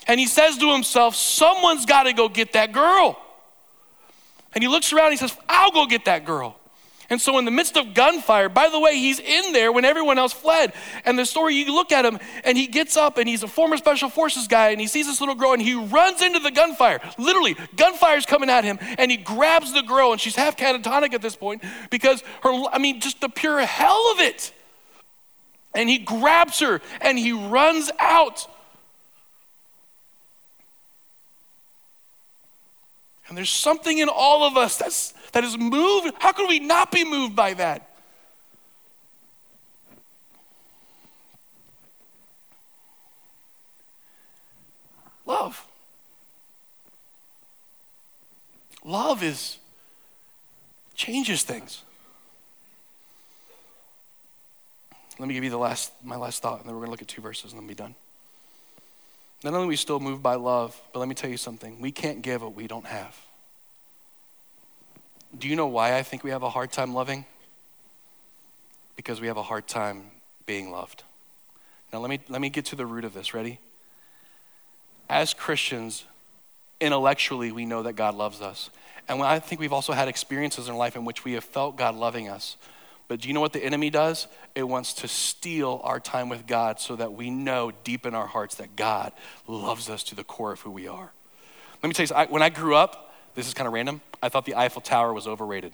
and 0.07 0.19
he 0.19 0.27
says 0.27 0.57
to 0.57 0.71
himself, 0.71 1.15
Someone's 1.15 1.85
got 1.85 2.03
to 2.03 2.13
go 2.13 2.29
get 2.29 2.53
that 2.53 2.71
girl. 2.71 3.19
And 4.53 4.63
he 4.63 4.67
looks 4.67 4.93
around 4.93 5.07
and 5.07 5.13
he 5.13 5.17
says, 5.17 5.35
I'll 5.49 5.71
go 5.71 5.85
get 5.85 6.05
that 6.05 6.25
girl. 6.25 6.57
And 7.09 7.21
so, 7.21 7.37
in 7.37 7.45
the 7.45 7.51
midst 7.51 7.77
of 7.77 7.93
gunfire, 7.93 8.49
by 8.49 8.69
the 8.69 8.79
way, 8.79 8.97
he's 8.97 9.19
in 9.19 9.53
there 9.53 9.71
when 9.71 9.85
everyone 9.85 10.17
else 10.17 10.33
fled. 10.33 10.73
And 11.05 11.19
the 11.19 11.25
story, 11.25 11.55
you 11.55 11.73
look 11.73 11.91
at 11.91 12.03
him, 12.03 12.17
and 12.43 12.57
he 12.57 12.65
gets 12.67 12.97
up, 12.97 13.17
and 13.17 13.29
he's 13.29 13.43
a 13.43 13.47
former 13.47 13.77
special 13.77 14.09
forces 14.09 14.47
guy, 14.47 14.69
and 14.69 14.81
he 14.81 14.87
sees 14.87 15.05
this 15.05 15.19
little 15.19 15.35
girl, 15.35 15.53
and 15.53 15.61
he 15.61 15.75
runs 15.75 16.21
into 16.21 16.39
the 16.39 16.51
gunfire. 16.51 16.99
Literally, 17.17 17.55
gunfire's 17.75 18.25
coming 18.25 18.49
at 18.49 18.63
him, 18.63 18.79
and 18.97 19.11
he 19.11 19.17
grabs 19.17 19.71
the 19.71 19.83
girl, 19.83 20.11
and 20.13 20.19
she's 20.19 20.35
half 20.35 20.57
catatonic 20.57 21.13
at 21.13 21.21
this 21.21 21.35
point 21.35 21.63
because 21.91 22.23
her, 22.41 22.63
I 22.71 22.79
mean, 22.79 22.99
just 23.01 23.21
the 23.21 23.29
pure 23.29 23.59
hell 23.59 24.11
of 24.13 24.19
it. 24.19 24.51
And 25.75 25.89
he 25.89 25.99
grabs 25.99 26.59
her, 26.59 26.81
and 27.01 27.19
he 27.19 27.33
runs 27.33 27.91
out. 27.99 28.47
And 33.27 33.37
there's 33.37 33.49
something 33.49 33.97
in 33.97 34.07
all 34.07 34.43
of 34.43 34.55
us 34.55 34.77
that's, 34.77 35.13
that 35.35 35.43
is 35.43 35.57
moved. 35.57 36.15
How 36.17 36.31
could 36.31 36.47
we 36.47 36.59
not 36.59 36.93
be 36.93 37.03
moved 37.03 37.35
by 37.35 37.53
that? 37.55 37.89
Love. 45.25 45.67
Love 48.85 49.23
is 49.23 49.57
changes 50.95 51.43
things. 51.43 51.83
Let 55.19 55.27
me 55.27 55.33
give 55.33 55.43
you 55.43 55.49
the 55.49 55.57
last 55.57 55.91
my 56.01 56.15
last 56.15 56.41
thought, 56.41 56.59
and 56.59 56.69
then 56.69 56.75
we're 56.75 56.85
going 56.85 56.87
to 56.87 56.91
look 56.91 57.01
at 57.01 57.09
two 57.09 57.21
verses 57.21 57.51
and 57.51 57.59
then 57.59 57.67
be 57.67 57.75
done. 57.75 57.93
Not 59.43 59.53
only 59.53 59.65
are 59.65 59.67
we 59.67 59.75
still 59.75 59.99
moved 59.99 60.23
by 60.23 60.35
love, 60.35 60.79
but 60.93 60.99
let 60.99 61.09
me 61.09 61.15
tell 61.15 61.29
you 61.29 61.35
something. 61.35 61.81
We 61.81 61.91
can't 61.91 62.21
give 62.21 62.41
what 62.41 62.55
we 62.55 62.67
don't 62.67 62.85
have. 62.85 63.24
Do 65.37 65.47
you 65.47 65.55
know 65.55 65.67
why 65.67 65.97
I 65.97 66.03
think 66.03 66.23
we 66.23 66.29
have 66.29 66.43
a 66.43 66.49
hard 66.49 66.71
time 66.71 66.93
loving? 66.93 67.25
Because 68.95 69.19
we 69.19 69.27
have 69.27 69.37
a 69.37 69.43
hard 69.43 69.67
time 69.67 70.03
being 70.45 70.71
loved. 70.71 71.03
Now, 71.91 71.99
let 71.99 72.09
me, 72.09 72.19
let 72.29 72.41
me 72.41 72.49
get 72.49 72.65
to 72.65 72.75
the 72.75 72.85
root 72.85 73.05
of 73.05 73.13
this. 73.13 73.33
Ready? 73.33 73.59
As 75.09 75.33
Christians, 75.33 76.05
intellectually, 76.79 77.51
we 77.51 77.65
know 77.65 77.83
that 77.83 77.93
God 77.93 78.15
loves 78.15 78.41
us. 78.41 78.69
And 79.07 79.21
I 79.21 79.39
think 79.39 79.61
we've 79.61 79.73
also 79.73 79.93
had 79.93 80.07
experiences 80.07 80.67
in 80.67 80.75
life 80.75 80.95
in 80.95 81.05
which 81.05 81.23
we 81.23 81.33
have 81.33 81.43
felt 81.43 81.77
God 81.77 81.95
loving 81.95 82.27
us. 82.27 82.57
But 83.07 83.21
do 83.21 83.27
you 83.27 83.33
know 83.35 83.41
what 83.41 83.53
the 83.53 83.63
enemy 83.63 83.91
does? 83.91 84.27
It 84.55 84.63
wants 84.63 84.93
to 84.95 85.07
steal 85.07 85.79
our 85.83 85.99
time 85.99 86.27
with 86.27 86.47
God 86.47 86.79
so 86.79 86.95
that 86.95 87.13
we 87.13 87.29
know 87.29 87.71
deep 87.83 88.05
in 88.05 88.15
our 88.15 88.25
hearts 88.25 88.55
that 88.55 88.75
God 88.75 89.11
loves 89.47 89.89
us 89.89 90.03
to 90.05 90.15
the 90.15 90.23
core 90.23 90.53
of 90.53 90.61
who 90.61 90.71
we 90.71 90.87
are. 90.87 91.11
Let 91.83 91.87
me 91.87 91.93
tell 91.93 92.25
you, 92.25 92.27
when 92.31 92.41
I 92.41 92.49
grew 92.49 92.75
up, 92.75 93.04
this 93.35 93.47
is 93.47 93.53
kind 93.53 93.67
of 93.67 93.73
random, 93.73 94.01
I 94.23 94.29
thought 94.29 94.45
the 94.45 94.55
Eiffel 94.55 94.81
Tower 94.81 95.13
was 95.13 95.27
overrated. 95.27 95.73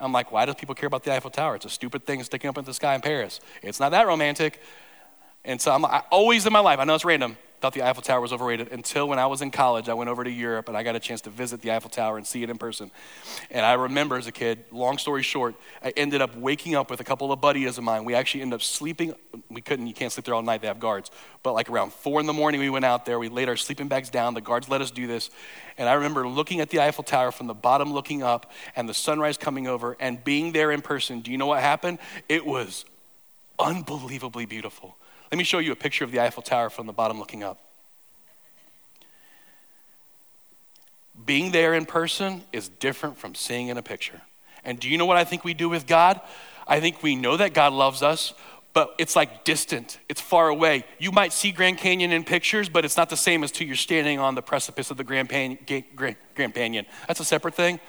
I'm 0.00 0.12
like, 0.12 0.32
why 0.32 0.46
do 0.46 0.54
people 0.54 0.74
care 0.74 0.86
about 0.86 1.04
the 1.04 1.14
Eiffel 1.14 1.30
Tower? 1.30 1.56
It's 1.56 1.66
a 1.66 1.70
stupid 1.70 2.06
thing 2.06 2.22
sticking 2.24 2.48
up 2.48 2.56
in 2.56 2.64
the 2.64 2.72
sky 2.72 2.94
in 2.94 3.02
Paris. 3.02 3.40
It's 3.62 3.78
not 3.78 3.90
that 3.90 4.06
romantic. 4.06 4.60
And 5.44 5.60
so 5.60 5.72
I'm 5.72 5.84
I, 5.84 6.02
always 6.10 6.46
in 6.46 6.52
my 6.52 6.60
life, 6.60 6.78
I 6.78 6.84
know 6.84 6.94
it's 6.94 7.04
random, 7.04 7.36
thought 7.60 7.74
the 7.74 7.82
Eiffel 7.82 8.02
Tower 8.02 8.20
was 8.20 8.32
overrated 8.32 8.72
until 8.72 9.06
when 9.06 9.18
I 9.18 9.26
was 9.26 9.42
in 9.42 9.50
college, 9.50 9.88
I 9.88 9.94
went 9.94 10.08
over 10.08 10.24
to 10.24 10.30
Europe 10.30 10.68
and 10.68 10.76
I 10.76 10.82
got 10.82 10.96
a 10.96 11.00
chance 11.00 11.20
to 11.22 11.30
visit 11.30 11.60
the 11.60 11.70
Eiffel 11.70 11.90
Tower 11.90 12.16
and 12.16 12.26
see 12.26 12.42
it 12.42 12.48
in 12.48 12.56
person. 12.56 12.90
And 13.50 13.66
I 13.66 13.74
remember 13.74 14.16
as 14.16 14.26
a 14.26 14.32
kid, 14.32 14.64
long 14.72 14.96
story 14.96 15.22
short, 15.22 15.54
I 15.84 15.90
ended 15.90 16.22
up 16.22 16.34
waking 16.36 16.74
up 16.74 16.90
with 16.90 17.00
a 17.00 17.04
couple 17.04 17.30
of 17.32 17.40
buddies 17.40 17.76
of 17.76 17.84
mine. 17.84 18.04
We 18.04 18.14
actually 18.14 18.40
ended 18.42 18.54
up 18.54 18.62
sleeping. 18.62 19.14
We 19.50 19.60
couldn't, 19.60 19.86
you 19.86 19.92
can't 19.92 20.10
sleep 20.10 20.24
there 20.24 20.34
all 20.34 20.42
night, 20.42 20.62
they 20.62 20.68
have 20.68 20.80
guards. 20.80 21.10
But 21.42 21.52
like 21.52 21.68
around 21.68 21.92
four 21.92 22.18
in 22.18 22.26
the 22.26 22.32
morning, 22.32 22.60
we 22.60 22.70
went 22.70 22.86
out 22.86 23.04
there, 23.04 23.18
we 23.18 23.28
laid 23.28 23.48
our 23.48 23.56
sleeping 23.56 23.88
bags 23.88 24.08
down, 24.08 24.32
the 24.32 24.40
guards 24.40 24.68
let 24.68 24.80
us 24.80 24.90
do 24.90 25.06
this. 25.06 25.28
And 25.76 25.88
I 25.88 25.94
remember 25.94 26.26
looking 26.26 26.60
at 26.60 26.70
the 26.70 26.80
Eiffel 26.80 27.04
Tower 27.04 27.30
from 27.30 27.46
the 27.46 27.54
bottom 27.54 27.92
looking 27.92 28.22
up 28.22 28.50
and 28.74 28.88
the 28.88 28.94
sunrise 28.94 29.36
coming 29.36 29.66
over 29.66 29.96
and 30.00 30.22
being 30.24 30.52
there 30.52 30.70
in 30.70 30.80
person. 30.80 31.20
Do 31.20 31.30
you 31.30 31.36
know 31.36 31.46
what 31.46 31.60
happened? 31.60 31.98
It 32.28 32.46
was 32.46 32.86
unbelievably 33.58 34.46
beautiful. 34.46 34.96
Let 35.30 35.38
me 35.38 35.44
show 35.44 35.58
you 35.58 35.72
a 35.72 35.76
picture 35.76 36.04
of 36.04 36.10
the 36.10 36.20
Eiffel 36.20 36.42
Tower 36.42 36.70
from 36.70 36.86
the 36.86 36.92
bottom 36.92 37.18
looking 37.18 37.42
up. 37.44 37.58
Being 41.24 41.52
there 41.52 41.74
in 41.74 41.86
person 41.86 42.42
is 42.52 42.68
different 42.68 43.18
from 43.18 43.34
seeing 43.34 43.68
in 43.68 43.76
a 43.76 43.82
picture. 43.82 44.22
And 44.64 44.80
do 44.80 44.88
you 44.88 44.98
know 44.98 45.06
what 45.06 45.16
I 45.16 45.24
think 45.24 45.44
we 45.44 45.54
do 45.54 45.68
with 45.68 45.86
God? 45.86 46.20
I 46.66 46.80
think 46.80 47.02
we 47.02 47.14
know 47.14 47.36
that 47.36 47.54
God 47.54 47.72
loves 47.72 48.02
us, 48.02 48.32
but 48.72 48.94
it's 48.98 49.16
like 49.16 49.44
distant, 49.44 49.98
it's 50.08 50.20
far 50.20 50.48
away. 50.48 50.84
You 50.98 51.10
might 51.12 51.32
see 51.32 51.50
Grand 51.50 51.78
Canyon 51.78 52.12
in 52.12 52.24
pictures, 52.24 52.68
but 52.68 52.84
it's 52.84 52.96
not 52.96 53.10
the 53.10 53.16
same 53.16 53.42
as 53.42 53.50
to 53.52 53.64
you're 53.64 53.76
standing 53.76 54.18
on 54.18 54.34
the 54.34 54.42
precipice 54.42 54.90
of 54.90 54.96
the 54.96 55.04
Grand, 55.04 55.28
Pan- 55.28 55.58
Grand, 55.96 56.16
Canyon. 56.54 56.86
That's 57.06 57.20
a 57.20 57.24
separate 57.24 57.54
thing. 57.54 57.80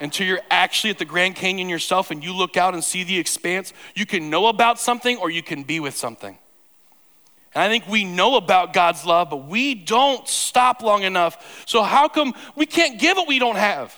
Until 0.00 0.26
you're 0.26 0.40
actually 0.50 0.90
at 0.90 0.98
the 0.98 1.04
Grand 1.04 1.36
Canyon 1.36 1.68
yourself 1.68 2.10
and 2.10 2.24
you 2.24 2.34
look 2.34 2.56
out 2.56 2.72
and 2.72 2.82
see 2.82 3.04
the 3.04 3.18
expanse, 3.18 3.74
you 3.94 4.06
can 4.06 4.30
know 4.30 4.46
about 4.46 4.80
something 4.80 5.18
or 5.18 5.30
you 5.30 5.42
can 5.42 5.62
be 5.62 5.78
with 5.78 5.94
something. 5.94 6.38
And 7.54 7.62
I 7.62 7.68
think 7.68 7.86
we 7.86 8.04
know 8.04 8.36
about 8.36 8.72
God's 8.72 9.04
love, 9.04 9.28
but 9.28 9.48
we 9.48 9.74
don't 9.74 10.26
stop 10.26 10.82
long 10.82 11.02
enough. 11.02 11.64
So, 11.66 11.82
how 11.82 12.08
come 12.08 12.32
we 12.54 12.64
can't 12.64 12.98
give 12.98 13.16
what 13.16 13.28
we 13.28 13.38
don't 13.38 13.56
have? 13.56 13.94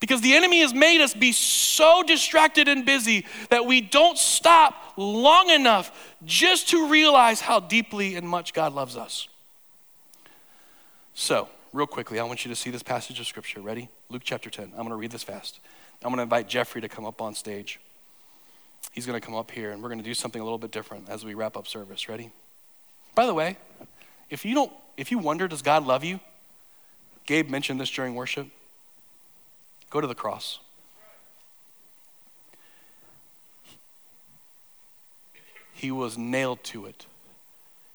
Because 0.00 0.20
the 0.20 0.34
enemy 0.34 0.60
has 0.60 0.74
made 0.74 1.00
us 1.00 1.14
be 1.14 1.32
so 1.32 2.02
distracted 2.02 2.68
and 2.68 2.84
busy 2.84 3.24
that 3.48 3.64
we 3.64 3.80
don't 3.80 4.18
stop 4.18 4.74
long 4.98 5.48
enough 5.48 6.14
just 6.26 6.68
to 6.68 6.88
realize 6.88 7.40
how 7.40 7.58
deeply 7.58 8.14
and 8.16 8.28
much 8.28 8.52
God 8.52 8.74
loves 8.74 8.98
us. 8.98 9.28
So, 11.14 11.48
real 11.74 11.86
quickly, 11.88 12.20
I 12.20 12.24
want 12.24 12.44
you 12.44 12.48
to 12.48 12.56
see 12.56 12.70
this 12.70 12.84
passage 12.84 13.18
of 13.20 13.26
scripture. 13.26 13.60
Ready? 13.60 13.88
Luke 14.08 14.22
chapter 14.24 14.48
10. 14.48 14.66
I'm 14.66 14.78
going 14.78 14.90
to 14.90 14.96
read 14.96 15.10
this 15.10 15.24
fast. 15.24 15.58
I'm 16.02 16.08
going 16.08 16.18
to 16.18 16.22
invite 16.22 16.48
Jeffrey 16.48 16.80
to 16.80 16.88
come 16.88 17.04
up 17.04 17.20
on 17.20 17.34
stage. 17.34 17.80
He's 18.92 19.06
going 19.06 19.20
to 19.20 19.26
come 19.26 19.34
up 19.34 19.50
here 19.50 19.72
and 19.72 19.82
we're 19.82 19.88
going 19.88 19.98
to 19.98 20.04
do 20.04 20.14
something 20.14 20.40
a 20.40 20.44
little 20.44 20.58
bit 20.58 20.70
different 20.70 21.10
as 21.10 21.24
we 21.24 21.34
wrap 21.34 21.56
up 21.56 21.66
service. 21.66 22.08
Ready? 22.08 22.30
By 23.14 23.26
the 23.26 23.34
way, 23.34 23.58
if 24.30 24.44
you 24.44 24.54
don't 24.54 24.72
if 24.96 25.10
you 25.10 25.18
wonder 25.18 25.48
does 25.48 25.62
God 25.62 25.84
love 25.84 26.04
you? 26.04 26.20
Gabe 27.26 27.50
mentioned 27.50 27.80
this 27.80 27.90
during 27.90 28.14
worship. 28.14 28.46
Go 29.90 30.00
to 30.00 30.06
the 30.06 30.14
cross. 30.14 30.60
He 35.72 35.90
was 35.90 36.16
nailed 36.16 36.62
to 36.64 36.86
it. 36.86 37.06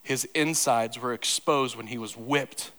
His 0.03 0.25
insides 0.33 0.99
were 0.99 1.13
exposed 1.13 1.75
when 1.77 1.87
he 1.87 1.97
was 1.97 2.17
whipped, 2.17 2.71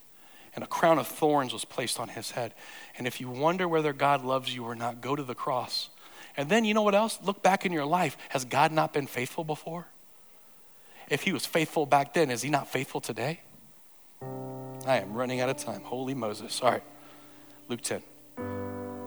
and 0.55 0.65
a 0.65 0.67
crown 0.67 0.99
of 0.99 1.07
thorns 1.07 1.53
was 1.53 1.65
placed 1.65 2.01
on 2.01 2.09
his 2.09 2.33
head. 2.33 2.55
And 2.99 3.07
if 3.07 3.21
you 3.21 3.29
wonder 3.29 3.69
whether 3.69 3.93
God 3.93 4.25
loves 4.25 4.55
you 4.55 4.65
or 4.65 4.75
not, 4.75 5.01
go 5.01 5.15
to 5.15 5.23
the 5.23 5.35
cross. 5.35 5.91
And 6.37 6.49
then 6.49 6.65
you 6.65 6.75
know 6.75 6.83
what 6.83 6.95
else? 6.95 7.19
Look 7.23 7.43
back 7.43 7.67
in 7.67 7.73
your 7.73 7.85
life. 7.85 8.17
Has 8.31 8.45
God 8.45 8.73
not 8.73 8.93
been 8.93 9.07
faithful 9.07 9.45
before? 9.45 9.87
If 11.09 11.23
he 11.23 11.33
was 11.33 11.45
faithful 11.45 11.87
back 11.87 12.15
then, 12.15 12.31
is 12.31 12.43
he 12.43 12.51
not 12.51 12.69
faithful 12.69 13.01
today? 13.01 13.41
I 14.87 14.99
am 14.99 15.13
running 15.13 15.41
out 15.41 15.49
of 15.49 15.57
time. 15.57 15.83
Holy 15.83 16.15
Moses. 16.15 16.61
All 16.63 16.71
right, 16.71 16.83
Luke 17.69 17.83
10. 17.83 18.03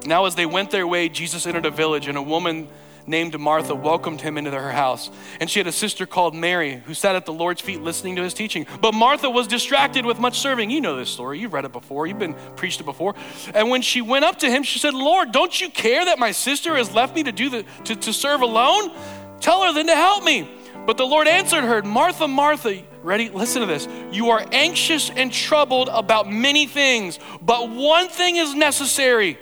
Now, 0.05 0.25
as 0.25 0.35
they 0.35 0.45
went 0.45 0.69
their 0.71 0.85
way, 0.85 1.07
Jesus 1.07 1.47
entered 1.47 1.65
a 1.65 1.71
village, 1.71 2.07
and 2.07 2.17
a 2.17 2.21
woman 2.21 2.67
named 3.05 3.37
Martha 3.39 3.75
welcomed 3.75 4.21
him 4.21 4.37
into 4.37 4.51
her 4.51 4.71
house. 4.71 5.09
And 5.39 5.49
she 5.49 5.59
had 5.59 5.67
a 5.67 5.71
sister 5.71 6.05
called 6.05 6.35
Mary 6.35 6.81
who 6.85 6.93
sat 6.93 7.15
at 7.15 7.25
the 7.25 7.33
Lord's 7.33 7.61
feet 7.61 7.81
listening 7.81 8.15
to 8.15 8.23
his 8.23 8.33
teaching. 8.33 8.65
But 8.81 8.93
Martha 8.93 9.29
was 9.29 9.47
distracted 9.47 10.05
with 10.05 10.19
much 10.19 10.39
serving. 10.39 10.69
You 10.69 10.81
know 10.81 10.95
this 10.95 11.09
story. 11.09 11.39
You've 11.39 11.53
read 11.53 11.65
it 11.65 11.73
before. 11.73 12.07
You've 12.07 12.19
been 12.19 12.35
preached 12.55 12.79
it 12.79 12.85
before. 12.85 13.15
And 13.53 13.69
when 13.69 13.81
she 13.81 14.01
went 14.01 14.25
up 14.25 14.39
to 14.39 14.49
him, 14.49 14.63
she 14.63 14.79
said, 14.79 14.93
Lord, 14.93 15.31
don't 15.31 15.59
you 15.59 15.69
care 15.69 16.05
that 16.05 16.19
my 16.19 16.31
sister 16.31 16.75
has 16.75 16.93
left 16.93 17.15
me 17.15 17.23
to 17.23 17.31
do 17.31 17.49
the 17.49 17.65
to, 17.85 17.95
to 17.95 18.13
serve 18.13 18.41
alone? 18.41 18.91
Tell 19.39 19.63
her 19.63 19.73
then 19.73 19.87
to 19.87 19.95
help 19.95 20.23
me. 20.23 20.49
But 20.85 20.97
the 20.97 21.05
Lord 21.05 21.27
answered 21.27 21.63
her, 21.63 21.81
Martha, 21.81 22.27
Martha, 22.27 22.83
ready? 23.03 23.29
Listen 23.29 23.61
to 23.61 23.67
this. 23.67 23.87
You 24.11 24.31
are 24.31 24.45
anxious 24.51 25.09
and 25.09 25.31
troubled 25.31 25.89
about 25.89 26.29
many 26.29 26.65
things, 26.65 27.19
but 27.41 27.69
one 27.69 28.09
thing 28.09 28.35
is 28.35 28.53
necessary. 28.53 29.37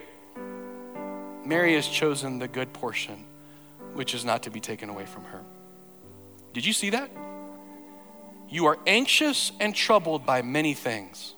Mary 1.43 1.74
has 1.74 1.88
chosen 1.88 2.38
the 2.38 2.47
good 2.47 2.71
portion 2.74 3.26
which 3.93 4.13
is 4.13 4.25
not 4.25 4.43
to 4.43 4.51
be 4.51 4.60
taken 4.60 4.89
away 4.89 5.06
from 5.06 5.23
her. 5.25 5.41
Did 6.54 6.65
you 6.65 6.73
see 6.73 6.89
that? 6.91 7.10
You 8.49 8.65
are 8.65 8.77
anxious 8.86 9.51
and 9.60 9.73
troubled 9.73 10.25
by 10.25 10.41
many 10.41 10.73
things. 10.73 11.36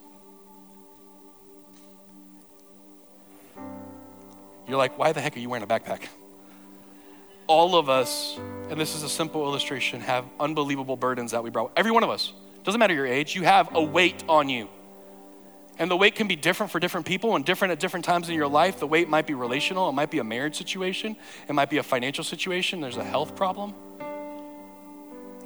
You're 4.68 4.78
like, 4.78 4.98
why 4.98 5.12
the 5.12 5.22
heck 5.22 5.36
are 5.36 5.40
you 5.40 5.50
wearing 5.50 5.64
a 5.64 5.68
backpack? 5.68 6.08
All 7.46 7.76
of 7.76 7.90
us, 7.90 8.40
and 8.70 8.80
this 8.80 8.96
is 8.96 9.04
a 9.04 9.10
simple 9.10 9.46
illustration, 9.46 10.00
have 10.00 10.26
unbelievable 10.40 10.96
burdens 10.96 11.32
that 11.32 11.44
we 11.44 11.50
brought. 11.50 11.72
Every 11.76 11.92
one 11.92 12.04
of 12.04 12.10
us. 12.10 12.34
Doesn't 12.64 12.80
matter 12.80 12.94
your 12.94 13.06
age, 13.06 13.36
you 13.36 13.44
have 13.44 13.76
a 13.76 13.84
weight 13.84 14.24
on 14.30 14.50
you. 14.50 14.70
And 15.80 15.90
the 15.90 15.98
weight 15.98 16.16
can 16.16 16.28
be 16.28 16.36
different 16.36 16.72
for 16.72 16.80
different 16.80 17.06
people 17.06 17.36
and 17.36 17.44
different 17.44 17.72
at 17.72 17.80
different 17.80 18.06
times 18.06 18.30
in 18.30 18.36
your 18.36 18.48
life. 18.48 18.80
The 18.80 18.88
weight 18.88 19.10
might 19.10 19.26
be 19.26 19.34
relational, 19.34 19.90
it 19.90 19.94
might 19.94 20.12
be 20.12 20.20
a 20.20 20.24
marriage 20.24 20.56
situation, 20.56 21.16
it 21.48 21.54
might 21.54 21.70
be 21.70 21.78
a 21.78 21.84
financial 21.84 22.24
situation, 22.24 22.80
there's 22.80 22.98
a 22.98 23.04
health 23.04 23.36
problem. 23.36 23.74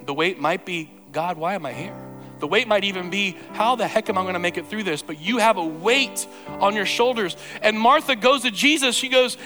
The 0.06 0.14
weight 0.14 0.40
might 0.40 0.66
be, 0.66 0.90
God, 1.12 1.38
why 1.38 1.56
am 1.56 1.66
I 1.66 1.74
here? 1.74 1.96
The 2.40 2.48
weight 2.48 2.68
might 2.68 2.84
even 2.84 3.10
be, 3.10 3.36
how 3.54 3.76
the 3.76 3.88
heck 3.88 4.10
am 4.10 4.18
I 4.18 4.22
going 4.22 4.34
to 4.34 4.40
make 4.40 4.58
it 4.58 4.68
through 4.68 4.84
this? 4.84 5.02
But 5.02 5.20
you 5.20 5.40
have 5.40 5.58
a 5.58 5.66
weight 5.66 6.28
on 6.60 6.76
your 6.76 6.86
shoulders. 6.86 7.36
And 7.62 7.80
Martha 7.80 8.16
goes 8.16 8.44
to 8.44 8.52
Jesus. 8.52 8.96
She 8.96 9.10
goes, 9.10 9.38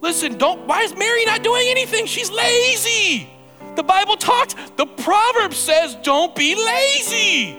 Listen, 0.00 0.38
don't, 0.38 0.66
why 0.66 0.82
is 0.82 0.96
Mary 0.96 1.24
not 1.26 1.42
doing 1.42 1.66
anything? 1.68 2.06
She's 2.06 2.30
lazy. 2.30 3.28
The 3.76 3.82
Bible 3.82 4.16
talks, 4.16 4.54
the 4.76 4.86
proverb 4.86 5.54
says, 5.54 5.96
don't 6.02 6.34
be 6.34 6.54
lazy. 6.54 7.58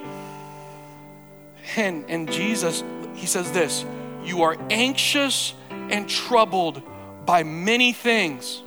And, 1.77 2.05
and 2.09 2.31
Jesus, 2.31 2.83
he 3.13 3.25
says 3.25 3.51
this 3.51 3.85
You 4.23 4.43
are 4.43 4.57
anxious 4.69 5.53
and 5.69 6.09
troubled 6.09 6.81
by 7.25 7.43
many 7.43 7.93
things. 7.93 8.63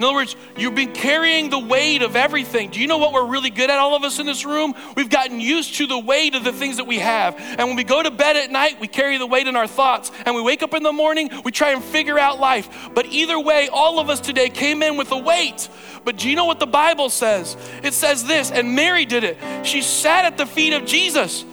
In 0.00 0.04
other 0.04 0.14
words, 0.14 0.34
you've 0.56 0.74
been 0.74 0.94
carrying 0.94 1.50
the 1.50 1.58
weight 1.58 2.00
of 2.00 2.16
everything. 2.16 2.70
Do 2.70 2.80
you 2.80 2.86
know 2.86 2.96
what 2.96 3.12
we're 3.12 3.26
really 3.26 3.50
good 3.50 3.68
at, 3.68 3.76
all 3.76 3.94
of 3.94 4.02
us 4.02 4.18
in 4.18 4.24
this 4.24 4.46
room? 4.46 4.74
We've 4.96 5.10
gotten 5.10 5.42
used 5.42 5.74
to 5.74 5.86
the 5.86 5.98
weight 5.98 6.34
of 6.34 6.42
the 6.42 6.54
things 6.54 6.78
that 6.78 6.86
we 6.86 7.00
have. 7.00 7.36
And 7.38 7.68
when 7.68 7.76
we 7.76 7.84
go 7.84 8.02
to 8.02 8.10
bed 8.10 8.34
at 8.34 8.50
night, 8.50 8.80
we 8.80 8.88
carry 8.88 9.18
the 9.18 9.26
weight 9.26 9.46
in 9.46 9.56
our 9.56 9.66
thoughts. 9.66 10.10
And 10.24 10.34
we 10.34 10.40
wake 10.40 10.62
up 10.62 10.72
in 10.72 10.82
the 10.82 10.90
morning, 10.90 11.28
we 11.44 11.52
try 11.52 11.72
and 11.72 11.84
figure 11.84 12.18
out 12.18 12.40
life. 12.40 12.88
But 12.94 13.08
either 13.08 13.38
way, 13.38 13.68
all 13.68 13.98
of 13.98 14.08
us 14.08 14.20
today 14.20 14.48
came 14.48 14.82
in 14.82 14.96
with 14.96 15.12
a 15.12 15.18
weight. 15.18 15.68
But 16.02 16.16
do 16.16 16.30
you 16.30 16.34
know 16.34 16.46
what 16.46 16.60
the 16.60 16.66
Bible 16.66 17.10
says? 17.10 17.58
It 17.82 17.92
says 17.92 18.24
this, 18.24 18.50
and 18.50 18.74
Mary 18.74 19.04
did 19.04 19.22
it. 19.22 19.36
She 19.66 19.82
sat 19.82 20.24
at 20.24 20.38
the 20.38 20.46
feet 20.46 20.72
of 20.72 20.86
Jesus. 20.86 21.44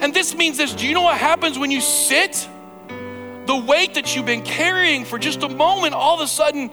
And 0.00 0.12
this 0.12 0.34
means 0.34 0.58
this 0.58 0.74
do 0.74 0.86
you 0.86 0.92
know 0.92 1.00
what 1.00 1.16
happens 1.16 1.58
when 1.58 1.70
you 1.70 1.80
sit? 1.80 2.46
The 3.46 3.56
weight 3.56 3.94
that 3.94 4.14
you've 4.14 4.26
been 4.26 4.44
carrying 4.44 5.06
for 5.06 5.18
just 5.18 5.42
a 5.42 5.48
moment, 5.48 5.94
all 5.94 6.14
of 6.14 6.20
a 6.20 6.26
sudden, 6.26 6.70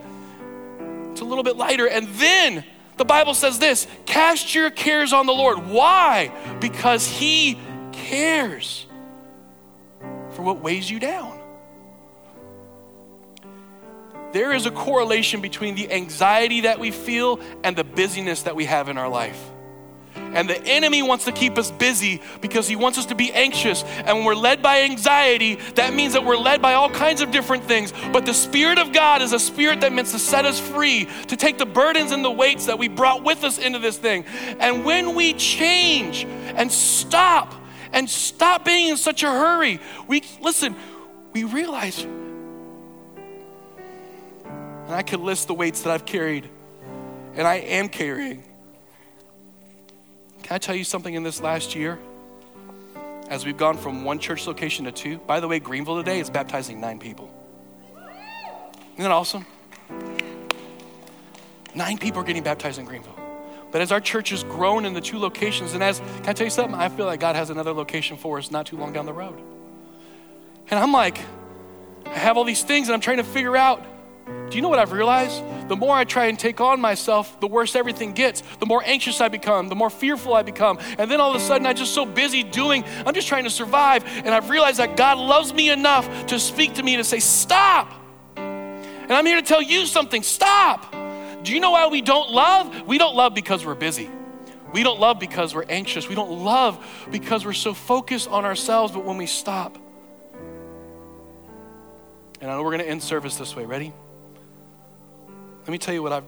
it's 1.16 1.22
a 1.22 1.24
little 1.24 1.44
bit 1.44 1.56
lighter. 1.56 1.88
And 1.88 2.08
then 2.08 2.62
the 2.98 3.06
Bible 3.06 3.32
says 3.32 3.58
this 3.58 3.86
cast 4.04 4.54
your 4.54 4.68
cares 4.68 5.14
on 5.14 5.24
the 5.24 5.32
Lord. 5.32 5.66
Why? 5.66 6.30
Because 6.60 7.06
He 7.06 7.58
cares 7.92 8.84
for 10.32 10.42
what 10.42 10.60
weighs 10.60 10.90
you 10.90 11.00
down. 11.00 11.40
There 14.32 14.52
is 14.52 14.66
a 14.66 14.70
correlation 14.70 15.40
between 15.40 15.74
the 15.74 15.90
anxiety 15.90 16.62
that 16.62 16.78
we 16.78 16.90
feel 16.90 17.40
and 17.64 17.74
the 17.74 17.84
busyness 17.84 18.42
that 18.42 18.54
we 18.54 18.66
have 18.66 18.90
in 18.90 18.98
our 18.98 19.08
life. 19.08 19.42
And 20.34 20.48
the 20.50 20.62
enemy 20.64 21.02
wants 21.02 21.24
to 21.24 21.32
keep 21.32 21.56
us 21.56 21.70
busy 21.70 22.20
because 22.40 22.68
he 22.68 22.76
wants 22.76 22.98
us 22.98 23.06
to 23.06 23.14
be 23.14 23.32
anxious. 23.32 23.82
And 23.84 24.18
when 24.18 24.24
we're 24.24 24.34
led 24.34 24.62
by 24.62 24.82
anxiety, 24.82 25.54
that 25.76 25.94
means 25.94 26.12
that 26.12 26.24
we're 26.24 26.36
led 26.36 26.60
by 26.60 26.74
all 26.74 26.90
kinds 26.90 27.20
of 27.22 27.30
different 27.30 27.64
things. 27.64 27.92
But 28.12 28.26
the 28.26 28.34
Spirit 28.34 28.78
of 28.78 28.92
God 28.92 29.22
is 29.22 29.32
a 29.32 29.38
spirit 29.38 29.80
that 29.80 29.92
meant 29.92 30.08
to 30.08 30.18
set 30.18 30.44
us 30.44 30.60
free, 30.60 31.08
to 31.28 31.36
take 31.36 31.58
the 31.58 31.66
burdens 31.66 32.12
and 32.12 32.24
the 32.24 32.30
weights 32.30 32.66
that 32.66 32.78
we 32.78 32.88
brought 32.88 33.22
with 33.24 33.44
us 33.44 33.58
into 33.58 33.78
this 33.78 33.96
thing. 33.96 34.24
And 34.60 34.84
when 34.84 35.14
we 35.14 35.32
change 35.34 36.24
and 36.24 36.70
stop 36.70 37.54
and 37.92 38.08
stop 38.10 38.64
being 38.64 38.90
in 38.90 38.96
such 38.96 39.22
a 39.22 39.28
hurry, 39.28 39.80
we 40.06 40.22
listen, 40.40 40.76
we 41.32 41.44
realize, 41.44 42.04
and 44.86 44.94
I 44.94 45.02
could 45.02 45.20
list 45.20 45.48
the 45.48 45.54
weights 45.54 45.82
that 45.82 45.92
I've 45.92 46.06
carried 46.06 46.48
and 47.34 47.46
I 47.46 47.56
am 47.56 47.88
carrying. 47.88 48.42
Can 50.46 50.54
I 50.54 50.58
tell 50.58 50.76
you 50.76 50.84
something 50.84 51.12
in 51.12 51.24
this 51.24 51.40
last 51.40 51.74
year? 51.74 51.98
As 53.28 53.44
we've 53.44 53.56
gone 53.56 53.76
from 53.76 54.04
one 54.04 54.20
church 54.20 54.46
location 54.46 54.84
to 54.84 54.92
two, 54.92 55.18
by 55.18 55.40
the 55.40 55.48
way, 55.48 55.58
Greenville 55.58 55.96
today 55.96 56.20
is 56.20 56.30
baptizing 56.30 56.80
nine 56.80 57.00
people. 57.00 57.28
Isn't 58.92 59.02
that 59.02 59.10
awesome? 59.10 59.44
Nine 61.74 61.98
people 61.98 62.20
are 62.20 62.24
getting 62.24 62.44
baptized 62.44 62.78
in 62.78 62.84
Greenville. 62.84 63.18
But 63.72 63.80
as 63.80 63.90
our 63.90 64.00
church 64.00 64.30
has 64.30 64.44
grown 64.44 64.86
in 64.86 64.94
the 64.94 65.00
two 65.00 65.18
locations, 65.18 65.74
and 65.74 65.82
as, 65.82 65.98
can 65.98 66.28
I 66.28 66.32
tell 66.32 66.46
you 66.46 66.52
something? 66.52 66.76
I 66.76 66.90
feel 66.90 67.06
like 67.06 67.18
God 67.18 67.34
has 67.34 67.50
another 67.50 67.72
location 67.72 68.16
for 68.16 68.38
us 68.38 68.52
not 68.52 68.66
too 68.66 68.76
long 68.76 68.92
down 68.92 69.04
the 69.04 69.12
road. 69.12 69.40
And 70.70 70.78
I'm 70.78 70.92
like, 70.92 71.18
I 72.04 72.18
have 72.18 72.36
all 72.36 72.44
these 72.44 72.62
things 72.62 72.86
and 72.86 72.94
I'm 72.94 73.00
trying 73.00 73.16
to 73.16 73.24
figure 73.24 73.56
out 73.56 73.84
do 74.26 74.56
you 74.56 74.62
know 74.62 74.68
what 74.68 74.78
I've 74.78 74.92
realized? 74.92 75.42
The 75.68 75.76
more 75.76 75.94
I 75.94 76.04
try 76.04 76.26
and 76.26 76.38
take 76.38 76.60
on 76.60 76.80
myself, 76.80 77.38
the 77.40 77.46
worse 77.46 77.74
everything 77.74 78.12
gets. 78.12 78.42
The 78.58 78.66
more 78.66 78.82
anxious 78.84 79.20
I 79.20 79.28
become, 79.28 79.68
the 79.68 79.74
more 79.74 79.90
fearful 79.90 80.34
I 80.34 80.42
become. 80.42 80.78
And 80.98 81.10
then 81.10 81.20
all 81.20 81.30
of 81.30 81.36
a 81.36 81.44
sudden, 81.44 81.66
I'm 81.66 81.76
just 81.76 81.94
so 81.94 82.06
busy 82.06 82.42
doing, 82.42 82.84
I'm 83.04 83.14
just 83.14 83.28
trying 83.28 83.44
to 83.44 83.50
survive. 83.50 84.04
And 84.06 84.28
I've 84.28 84.48
realized 84.48 84.78
that 84.78 84.96
God 84.96 85.18
loves 85.18 85.52
me 85.52 85.70
enough 85.70 86.26
to 86.26 86.38
speak 86.38 86.74
to 86.74 86.82
me 86.82 86.96
to 86.96 87.04
say, 87.04 87.18
Stop. 87.18 87.92
And 88.36 89.12
I'm 89.12 89.26
here 89.26 89.36
to 89.36 89.46
tell 89.46 89.62
you 89.62 89.86
something 89.86 90.22
stop. 90.22 90.92
Do 91.44 91.52
you 91.52 91.60
know 91.60 91.70
why 91.70 91.86
we 91.86 92.00
don't 92.00 92.30
love? 92.32 92.82
We 92.82 92.98
don't 92.98 93.14
love 93.14 93.34
because 93.34 93.64
we're 93.64 93.76
busy. 93.76 94.10
We 94.72 94.82
don't 94.82 94.98
love 94.98 95.20
because 95.20 95.54
we're 95.54 95.64
anxious. 95.68 96.08
We 96.08 96.16
don't 96.16 96.42
love 96.44 96.84
because 97.12 97.44
we're 97.44 97.52
so 97.52 97.72
focused 97.72 98.28
on 98.28 98.44
ourselves. 98.44 98.92
But 98.92 99.04
when 99.04 99.16
we 99.16 99.26
stop, 99.26 99.78
and 102.40 102.50
I 102.50 102.54
know 102.54 102.62
we're 102.62 102.72
going 102.72 102.82
to 102.82 102.88
end 102.88 103.02
service 103.02 103.36
this 103.36 103.54
way. 103.54 103.64
Ready? 103.64 103.92
Let 105.66 105.72
me 105.72 105.78
tell 105.78 105.94
you 105.94 106.02
what 106.02 106.12
I've, 106.12 106.24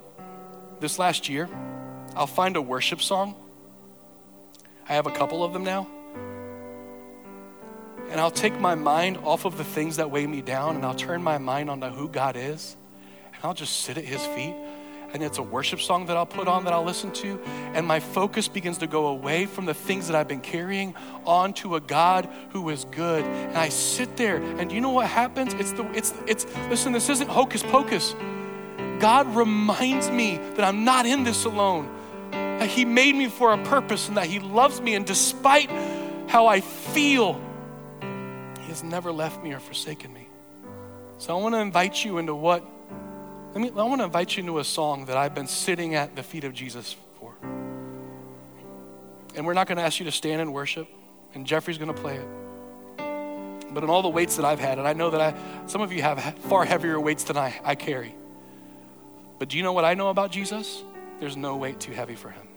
this 0.81 0.99
last 0.99 1.29
year, 1.29 1.49
I'll 2.17 2.27
find 2.27 2.57
a 2.57 2.61
worship 2.61 3.01
song. 3.01 3.37
I 4.89 4.95
have 4.95 5.07
a 5.07 5.13
couple 5.13 5.45
of 5.45 5.53
them 5.53 5.63
now. 5.63 5.87
And 8.11 8.21
I'll 8.21 8.33
take 8.33 8.59
my 8.59 8.75
mind 8.75 9.19
off 9.19 9.45
of 9.45 9.57
the 9.57 9.63
things 9.63 9.99
that 9.99 10.11
weigh 10.11 10.27
me 10.27 10.43
down 10.43 10.75
and 10.75 10.85
I'll 10.85 10.93
turn 10.93 11.23
my 11.23 11.39
mind 11.39 11.71
onto 11.71 11.87
who 11.87 12.09
God 12.09 12.35
is. 12.37 12.75
And 13.33 13.45
I'll 13.45 13.55
just 13.55 13.83
sit 13.83 13.97
at 13.97 14.05
His 14.05 14.27
feet. 14.27 14.57
And 15.15 15.23
it's 15.23 15.39
a 15.39 15.43
worship 15.43 15.81
song 15.81 16.07
that 16.07 16.17
I'll 16.17 16.27
put 16.27 16.49
on 16.49 16.65
that 16.65 16.73
I'll 16.73 16.83
listen 16.85 17.13
to. 17.13 17.41
And 17.75 17.87
my 17.87 18.01
focus 18.01 18.49
begins 18.49 18.79
to 18.79 18.89
go 18.89 19.07
away 19.07 19.47
from 19.47 19.67
the 19.67 19.75
things 19.75 20.09
that 20.09 20.17
I've 20.17 20.27
been 20.27 20.41
carrying 20.41 20.97
onto 21.25 21.77
a 21.77 21.81
God 21.81 22.29
who 22.51 22.71
is 22.71 22.87
good. 22.87 23.25
And 23.25 23.57
I 23.57 23.69
sit 23.69 24.17
there, 24.17 24.39
and 24.39 24.73
you 24.73 24.81
know 24.81 24.91
what 24.91 25.07
happens? 25.07 25.55
It's 25.55 25.71
the, 25.71 25.89
it's, 25.97 26.13
it's, 26.27 26.45
listen, 26.69 26.93
this 26.93 27.09
isn't 27.09 27.31
hocus 27.31 27.63
pocus. 27.63 28.17
God 28.99 29.35
reminds 29.35 30.11
me 30.11 30.37
that 30.37 30.65
I'm 30.65 30.85
not 30.85 31.07
in 31.07 31.25
this 31.25 31.45
alone, 31.45 31.89
that 32.31 32.69
He 32.69 32.85
made 32.85 33.15
me 33.15 33.29
for 33.29 33.53
a 33.53 33.59
purpose 33.65 34.09
and 34.09 34.17
that 34.17 34.27
He 34.27 34.41
loves 34.41 34.81
me. 34.81 34.95
And 34.95 35.07
despite 35.07 35.71
how 36.29 36.47
I 36.47 36.61
feel, 36.61 37.41
He 38.61 38.69
has 38.69 38.83
never 38.83 39.13
left 39.13 39.43
me 39.43 39.53
or 39.53 39.61
forsaken 39.61 40.13
me. 40.13 40.29
So 41.19 41.37
I 41.37 41.41
want 41.43 41.55
to 41.55 41.61
invite 41.61 42.05
you 42.05 42.19
into 42.19 42.35
what, 42.35 42.65
let 43.55 43.61
me, 43.61 43.71
I 43.71 43.83
want 43.83 44.01
to 44.01 44.05
invite 44.05 44.37
you 44.37 44.43
into 44.43 44.59
a 44.59 44.65
song 44.65 45.07
that 45.07 45.17
I've 45.17 45.35
been 45.35 45.49
sitting 45.49 45.95
at 45.95 46.15
the 46.15 46.23
feet 46.23 46.45
of 46.45 46.55
Jesus 46.55 46.95
for. 47.19 47.35
And 49.35 49.47
we're 49.47 49.55
not 49.55 49.67
going 49.67 49.79
to 49.79 49.85
ask 49.85 49.99
you 49.99 50.05
to 50.05 50.13
stand 50.13 50.41
and 50.41 50.53
worship, 50.53 50.89
and 51.35 51.47
Jeffrey's 51.47 51.79
going 51.79 51.93
to 51.93 52.01
play 52.01 52.17
it. 52.17 52.27
But 53.71 53.85
in 53.85 53.91
all 53.91 54.03
the 54.03 54.09
weights 54.09 54.37
that 54.37 54.45
I've 54.45 54.61
had, 54.61 54.79
and 54.79 54.89
I 54.89 54.93
know 54.93 55.11
that 55.11 55.21
I, 55.21 55.35
some 55.67 55.81
of 55.81 55.93
you 55.93 56.03
have 56.03 56.23
far 56.49 56.65
heavier 56.65 56.99
weights 56.99 57.25
than 57.25 57.37
I, 57.37 57.61
I 57.65 57.75
carry. 57.75 58.15
But 59.39 59.49
do 59.49 59.57
you 59.57 59.63
know 59.63 59.73
what 59.73 59.85
I 59.85 59.95
know 59.95 60.09
about 60.09 60.33
Jesus? 60.33 60.83
There's 61.21 61.37
no 61.37 61.57
weight 61.57 61.81
too 61.81 61.93
heavy 61.93 62.15
for 62.15 62.31
him. 62.31 62.49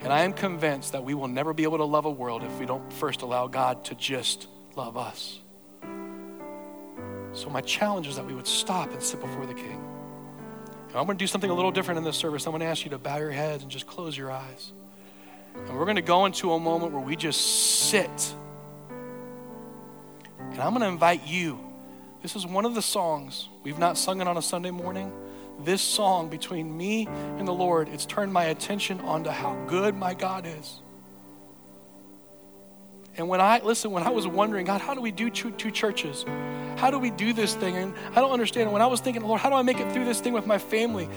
And 0.00 0.12
I 0.12 0.22
am 0.22 0.32
convinced 0.32 0.92
that 0.92 1.02
we 1.02 1.14
will 1.14 1.28
never 1.28 1.52
be 1.52 1.64
able 1.64 1.78
to 1.78 1.84
love 1.84 2.04
a 2.04 2.10
world 2.10 2.44
if 2.44 2.58
we 2.58 2.66
don't 2.66 2.92
first 2.92 3.22
allow 3.22 3.48
God 3.48 3.84
to 3.86 3.94
just 3.96 4.46
love 4.76 4.96
us. 4.96 5.40
So, 7.32 7.50
my 7.50 7.60
challenge 7.60 8.06
is 8.06 8.16
that 8.16 8.24
we 8.24 8.34
would 8.34 8.46
stop 8.46 8.92
and 8.92 9.02
sit 9.02 9.20
before 9.20 9.46
the 9.46 9.54
King. 9.54 9.84
And 10.88 10.96
I'm 10.96 11.04
going 11.04 11.18
to 11.18 11.22
do 11.22 11.26
something 11.26 11.50
a 11.50 11.54
little 11.54 11.70
different 11.70 11.98
in 11.98 12.04
this 12.04 12.16
service. 12.16 12.46
I'm 12.46 12.52
going 12.52 12.60
to 12.60 12.66
ask 12.66 12.84
you 12.84 12.90
to 12.90 12.98
bow 12.98 13.18
your 13.18 13.30
heads 13.30 13.62
and 13.62 13.70
just 13.70 13.86
close 13.86 14.16
your 14.16 14.30
eyes. 14.30 14.72
And 15.54 15.76
we're 15.76 15.84
going 15.84 15.96
to 15.96 16.02
go 16.02 16.24
into 16.24 16.52
a 16.52 16.60
moment 16.60 16.92
where 16.92 17.02
we 17.02 17.16
just 17.16 17.88
sit. 17.88 18.34
And 20.38 20.60
I'm 20.60 20.70
going 20.70 20.80
to 20.80 20.88
invite 20.88 21.26
you. 21.26 21.58
This 22.22 22.36
is 22.36 22.46
one 22.46 22.64
of 22.64 22.74
the 22.74 22.82
songs. 22.82 23.48
We've 23.62 23.78
not 23.78 23.98
sung 23.98 24.20
it 24.20 24.28
on 24.28 24.36
a 24.36 24.42
Sunday 24.42 24.70
morning 24.70 25.12
this 25.64 25.82
song 25.82 26.28
between 26.28 26.76
me 26.76 27.06
and 27.06 27.46
the 27.46 27.52
Lord, 27.52 27.88
it's 27.88 28.06
turned 28.06 28.32
my 28.32 28.44
attention 28.44 29.00
onto 29.00 29.30
how 29.30 29.54
good 29.66 29.94
my 29.94 30.14
God 30.14 30.46
is. 30.46 30.80
And 33.16 33.28
when 33.28 33.40
I, 33.40 33.60
listen, 33.60 33.90
when 33.90 34.04
I 34.04 34.10
was 34.10 34.28
wondering, 34.28 34.64
God, 34.66 34.80
how 34.80 34.94
do 34.94 35.00
we 35.00 35.10
do 35.10 35.28
two, 35.28 35.50
two 35.50 35.72
churches? 35.72 36.24
How 36.76 36.90
do 36.90 37.00
we 37.00 37.10
do 37.10 37.32
this 37.32 37.54
thing? 37.54 37.76
And 37.76 37.92
I 38.12 38.20
don't 38.20 38.30
understand. 38.30 38.70
When 38.72 38.80
I 38.80 38.86
was 38.86 39.00
thinking, 39.00 39.24
Lord, 39.24 39.40
how 39.40 39.50
do 39.50 39.56
I 39.56 39.62
make 39.62 39.80
it 39.80 39.92
through 39.92 40.04
this 40.04 40.20
thing 40.20 40.32
with 40.32 40.46
my 40.46 40.58
family? 40.58 41.08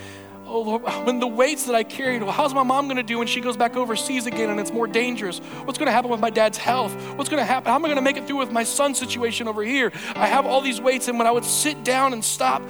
Oh, 0.48 0.62
Lord, 0.62 0.82
when 1.06 1.20
the 1.20 1.28
weights 1.28 1.66
that 1.66 1.76
I 1.76 1.84
carried, 1.84 2.24
well, 2.24 2.32
how's 2.32 2.56
my 2.56 2.64
mom 2.64 2.88
going 2.88 2.98
to 2.98 3.04
do 3.04 3.20
when 3.20 3.28
she 3.28 3.40
goes 3.40 3.56
back 3.56 3.78
overseas 3.78 4.26
again 4.26 4.50
and 4.50 4.60
it's 4.60 4.74
more 4.74 4.88
dangerous? 4.88 5.38
What's 5.38 5.78
going 5.78 5.86
to 5.86 5.92
happen 5.92 6.10
with 6.10 6.20
my 6.20 6.32
dad's 6.32 6.58
health? 6.58 6.92
What's 7.16 7.30
going 7.30 7.42
to 7.42 7.46
happen? 7.46 7.70
How 7.70 7.76
am 7.76 7.86
I 7.86 7.88
going 7.88 7.98
to 7.98 8.02
make 8.02 8.18
it 8.18 8.26
through 8.26 8.38
with 8.38 8.52
my 8.52 8.64
son's 8.64 8.98
situation 8.98 9.48
over 9.48 9.64
here? 9.64 9.92
I 10.16 10.26
have 10.26 10.48
all 10.48 10.62
these 10.62 10.82
weights, 10.82 11.08
and 11.08 11.20
when 11.20 11.28
I 11.28 11.32
would 11.32 11.46
sit 11.46 11.84
down 11.84 12.14
and 12.14 12.26
stop, 12.26 12.64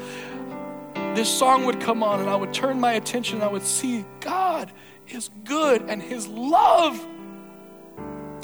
this 1.16 1.30
song 1.30 1.66
would 1.66 1.80
come 1.80 2.04
on 2.04 2.20
and 2.20 2.30
I 2.30 2.36
would 2.36 2.54
turn 2.54 2.80
my 2.80 2.94
attention 2.94 3.38
and 3.38 3.44
I 3.44 3.48
would 3.52 3.64
see 3.64 4.06
God 4.20 4.72
is 5.08 5.30
good 5.44 5.84
and 5.88 6.02
His 6.02 6.28
love, 6.28 7.06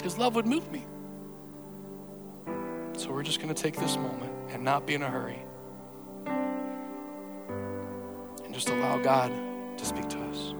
His 0.02 0.18
love 0.18 0.34
would 0.34 0.46
move 0.46 0.70
me. 0.70 0.84
So 2.94 3.10
we're 3.10 3.22
just 3.22 3.40
going 3.40 3.54
to 3.54 3.62
take 3.62 3.76
this 3.76 3.96
moment 3.96 4.32
and 4.50 4.62
not 4.62 4.86
be 4.86 4.94
in 4.94 5.02
a 5.02 5.08
hurry 5.08 5.38
and 8.44 8.52
just 8.52 8.68
allow 8.68 8.98
God 8.98 9.32
to 9.78 9.84
speak 9.84 10.08
to 10.08 10.18
us. 10.18 10.54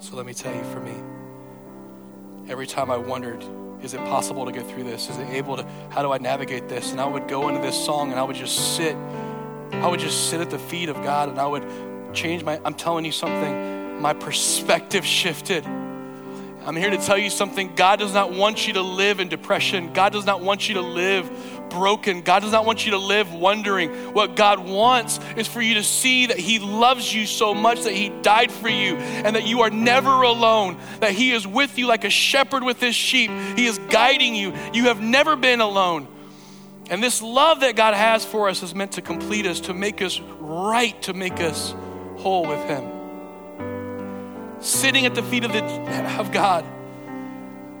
So 0.00 0.16
let 0.16 0.26
me 0.26 0.34
tell 0.34 0.54
you, 0.54 0.62
for 0.64 0.80
me, 0.80 0.94
every 2.48 2.66
time 2.66 2.90
I 2.90 2.96
wondered, 2.96 3.44
is 3.82 3.94
it 3.94 4.00
possible 4.00 4.44
to 4.44 4.52
get 4.52 4.66
through 4.68 4.84
this? 4.84 5.08
Is 5.08 5.18
it 5.18 5.28
able 5.28 5.56
to, 5.56 5.66
how 5.90 6.02
do 6.02 6.12
I 6.12 6.18
navigate 6.18 6.68
this? 6.68 6.90
And 6.92 7.00
I 7.00 7.06
would 7.06 7.28
go 7.28 7.48
into 7.48 7.60
this 7.60 7.76
song 7.84 8.10
and 8.10 8.18
I 8.18 8.22
would 8.22 8.36
just 8.36 8.76
sit. 8.76 8.96
I 9.72 9.86
would 9.86 10.00
just 10.00 10.30
sit 10.30 10.40
at 10.40 10.50
the 10.50 10.58
feet 10.58 10.88
of 10.88 10.96
God 10.96 11.28
and 11.28 11.38
I 11.38 11.46
would 11.46 11.64
change 12.14 12.42
my, 12.42 12.60
I'm 12.64 12.74
telling 12.74 13.04
you 13.04 13.12
something, 13.12 14.00
my 14.00 14.12
perspective 14.12 15.04
shifted. 15.04 15.64
I'm 15.66 16.76
here 16.76 16.90
to 16.90 16.98
tell 16.98 17.16
you 17.16 17.30
something. 17.30 17.74
God 17.76 17.98
does 17.98 18.12
not 18.12 18.32
want 18.32 18.66
you 18.66 18.74
to 18.74 18.82
live 18.82 19.20
in 19.20 19.28
depression. 19.28 19.92
God 19.92 20.12
does 20.12 20.26
not 20.26 20.42
want 20.42 20.68
you 20.68 20.74
to 20.74 20.82
live 20.82 21.30
broken. 21.70 22.22
God 22.22 22.40
does 22.40 22.52
not 22.52 22.64
want 22.64 22.84
you 22.84 22.92
to 22.92 22.98
live 22.98 23.32
wondering. 23.32 23.90
What 24.12 24.36
God 24.36 24.58
wants 24.58 25.20
is 25.36 25.46
for 25.46 25.60
you 25.60 25.74
to 25.74 25.82
see 25.82 26.26
that 26.26 26.38
He 26.38 26.58
loves 26.58 27.12
you 27.12 27.26
so 27.26 27.54
much 27.54 27.82
that 27.82 27.92
He 27.92 28.08
died 28.22 28.50
for 28.50 28.68
you 28.68 28.96
and 28.96 29.36
that 29.36 29.46
you 29.46 29.60
are 29.62 29.70
never 29.70 30.22
alone, 30.22 30.78
that 31.00 31.12
He 31.12 31.32
is 31.32 31.46
with 31.46 31.78
you 31.78 31.86
like 31.86 32.04
a 32.04 32.10
shepherd 32.10 32.62
with 32.62 32.80
His 32.80 32.94
sheep. 32.94 33.30
He 33.56 33.66
is 33.66 33.78
guiding 33.90 34.34
you. 34.34 34.52
You 34.72 34.84
have 34.84 35.00
never 35.00 35.36
been 35.36 35.60
alone. 35.60 36.08
And 36.90 37.02
this 37.02 37.20
love 37.20 37.60
that 37.60 37.76
God 37.76 37.94
has 37.94 38.24
for 38.24 38.48
us 38.48 38.62
is 38.62 38.74
meant 38.74 38.92
to 38.92 39.02
complete 39.02 39.46
us, 39.46 39.60
to 39.60 39.74
make 39.74 40.00
us 40.00 40.20
right, 40.20 41.00
to 41.02 41.12
make 41.12 41.40
us 41.40 41.74
whole 42.16 42.46
with 42.46 42.64
Him. 42.64 42.94
Sitting 44.60 45.06
at 45.06 45.14
the 45.14 45.22
feet 45.22 45.44
of, 45.44 45.52
the, 45.52 45.62
of 46.18 46.32
God 46.32 46.64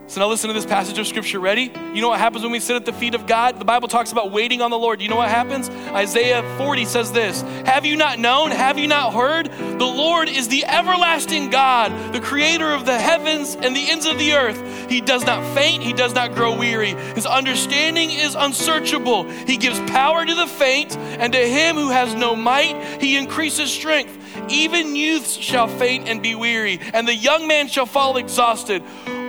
so 0.08 0.20
now 0.20 0.28
listen 0.28 0.48
to 0.48 0.54
this 0.54 0.64
passage 0.64 0.98
of 0.98 1.06
scripture. 1.06 1.38
Ready? 1.38 1.70
You 1.92 2.00
know 2.00 2.08
what 2.08 2.18
happens 2.18 2.42
when 2.42 2.50
we 2.50 2.60
sit 2.60 2.76
at 2.76 2.86
the 2.86 2.94
feet 2.94 3.14
of 3.14 3.26
God? 3.26 3.58
The 3.58 3.66
Bible 3.66 3.88
talks 3.88 4.10
about 4.10 4.32
waiting 4.32 4.62
on 4.62 4.70
the 4.70 4.78
Lord. 4.78 5.02
You 5.02 5.08
know 5.08 5.16
what 5.16 5.28
happens? 5.28 5.68
Isaiah 5.68 6.42
40 6.56 6.86
says 6.86 7.12
this 7.12 7.42
Have 7.66 7.84
you 7.84 7.94
not 7.94 8.18
known? 8.18 8.50
Have 8.50 8.78
you 8.78 8.86
not 8.86 9.12
heard? 9.12 9.50
The 9.50 9.84
Lord 9.84 10.30
is 10.30 10.48
the 10.48 10.64
everlasting 10.64 11.50
God, 11.50 12.14
the 12.14 12.20
creator 12.20 12.72
of 12.72 12.86
the 12.86 12.98
heavens 12.98 13.54
and 13.54 13.76
the 13.76 13.90
ends 13.90 14.06
of 14.06 14.18
the 14.18 14.32
earth. 14.32 14.88
He 14.88 15.02
does 15.02 15.26
not 15.26 15.44
faint, 15.54 15.82
he 15.82 15.92
does 15.92 16.14
not 16.14 16.34
grow 16.34 16.56
weary. 16.56 16.94
His 17.14 17.26
understanding 17.26 18.10
is 18.10 18.34
unsearchable. 18.34 19.24
He 19.24 19.58
gives 19.58 19.78
power 19.90 20.24
to 20.24 20.34
the 20.34 20.46
faint, 20.46 20.96
and 20.96 21.34
to 21.34 21.38
him 21.38 21.76
who 21.76 21.90
has 21.90 22.14
no 22.14 22.34
might, 22.34 22.82
he 22.98 23.18
increases 23.18 23.70
strength. 23.70 24.14
Even 24.48 24.96
youths 24.96 25.36
shall 25.36 25.68
faint 25.68 26.08
and 26.08 26.22
be 26.22 26.34
weary, 26.34 26.80
and 26.94 27.06
the 27.06 27.14
young 27.14 27.46
man 27.46 27.68
shall 27.68 27.84
fall 27.84 28.16
exhausted. 28.16 28.82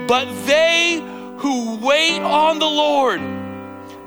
But 0.10 0.26
they 0.48 1.04
who 1.38 1.78
wait 1.78 2.20
on 2.20 2.58
the 2.58 2.66
Lord, 2.66 3.22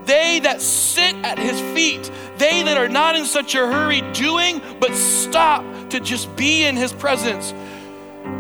they 0.05 0.41
that 0.41 0.61
sit 0.61 1.15
at 1.23 1.39
his 1.39 1.61
feet, 1.77 2.11
they 2.39 2.65
that 2.65 2.77
are 2.77 2.89
not 2.89 3.15
in 3.15 3.25
such 3.25 3.55
a 3.55 3.59
hurry 3.59 4.01
doing, 4.13 4.61
but 4.81 4.93
stop 4.97 5.65
to 5.91 6.01
just 6.01 6.35
be 6.35 6.65
in 6.65 6.75
his 6.75 6.93
presence, 6.93 7.55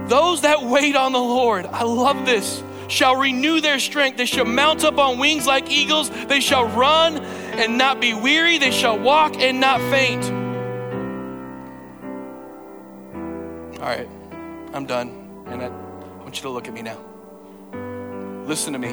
those 0.08 0.40
that 0.40 0.64
wait 0.64 0.96
on 0.96 1.12
the 1.12 1.20
Lord, 1.20 1.66
I 1.66 1.84
love 1.84 2.26
this, 2.26 2.64
shall 2.88 3.14
renew 3.14 3.60
their 3.60 3.78
strength. 3.78 4.16
They 4.16 4.26
shall 4.26 4.44
mount 4.44 4.82
up 4.82 4.98
on 4.98 5.20
wings 5.20 5.46
like 5.46 5.70
eagles. 5.70 6.10
They 6.26 6.40
shall 6.40 6.66
run 6.66 7.18
and 7.18 7.78
not 7.78 8.00
be 8.00 8.12
weary. 8.12 8.58
They 8.58 8.72
shall 8.72 8.98
walk 8.98 9.36
and 9.36 9.60
not 9.60 9.80
faint. 9.82 10.24
All 13.80 13.88
right, 13.88 14.08
I'm 14.74 14.84
done. 14.84 15.44
And 15.46 15.62
I 15.62 15.68
want 15.68 16.34
you 16.34 16.42
to 16.42 16.50
look 16.50 16.66
at 16.66 16.74
me 16.74 16.82
now. 16.82 17.11
Listen 18.46 18.72
to 18.72 18.78
me. 18.78 18.92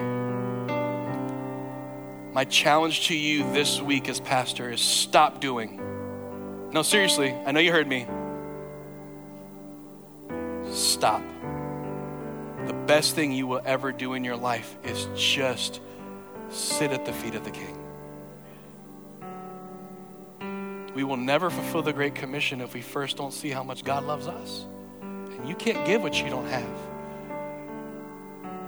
My 2.33 2.45
challenge 2.45 3.07
to 3.07 3.15
you 3.15 3.51
this 3.51 3.81
week 3.81 4.07
as 4.07 4.19
pastor 4.19 4.71
is 4.71 4.79
stop 4.79 5.41
doing. 5.41 5.81
No, 6.71 6.83
seriously, 6.83 7.33
I 7.45 7.51
know 7.51 7.59
you 7.59 7.71
heard 7.71 7.87
me. 7.87 8.05
Stop. 10.71 11.23
The 12.67 12.73
best 12.73 13.15
thing 13.15 13.31
you 13.31 13.47
will 13.47 13.61
ever 13.65 13.91
do 13.91 14.13
in 14.13 14.23
your 14.23 14.37
life 14.37 14.75
is 14.83 15.07
just 15.15 15.81
sit 16.49 16.91
at 16.91 17.05
the 17.05 17.13
feet 17.13 17.33
of 17.33 17.43
the 17.43 17.51
King. 17.51 17.75
We 20.93 21.03
will 21.03 21.17
never 21.17 21.49
fulfill 21.49 21.81
the 21.81 21.93
Great 21.93 22.13
Commission 22.13 22.61
if 22.61 22.75
we 22.75 22.81
first 22.81 23.17
don't 23.17 23.33
see 23.33 23.49
how 23.49 23.63
much 23.63 23.83
God 23.83 24.03
loves 24.03 24.27
us. 24.27 24.65
And 25.01 25.49
you 25.49 25.55
can't 25.55 25.85
give 25.87 26.03
what 26.03 26.21
you 26.21 26.29
don't 26.29 26.47
have. 26.47 26.88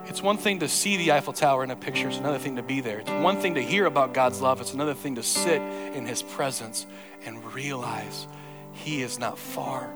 It's 0.07 0.21
one 0.21 0.37
thing 0.37 0.59
to 0.59 0.67
see 0.67 0.97
the 0.97 1.11
Eiffel 1.13 1.33
Tower 1.33 1.63
in 1.63 1.71
a 1.71 1.75
picture, 1.75 2.07
it's 2.07 2.17
another 2.17 2.39
thing 2.39 2.55
to 2.55 2.63
be 2.63 2.81
there. 2.81 2.99
It's 2.99 3.09
one 3.09 3.39
thing 3.39 3.55
to 3.55 3.61
hear 3.61 3.85
about 3.85 4.13
God's 4.13 4.41
love, 4.41 4.59
it's 4.61 4.73
another 4.73 4.93
thing 4.93 5.15
to 5.15 5.23
sit 5.23 5.61
in 5.93 6.05
His 6.05 6.21
presence 6.21 6.85
and 7.23 7.53
realize 7.53 8.27
He 8.73 9.01
is 9.01 9.19
not 9.19 9.37
far. 9.37 9.93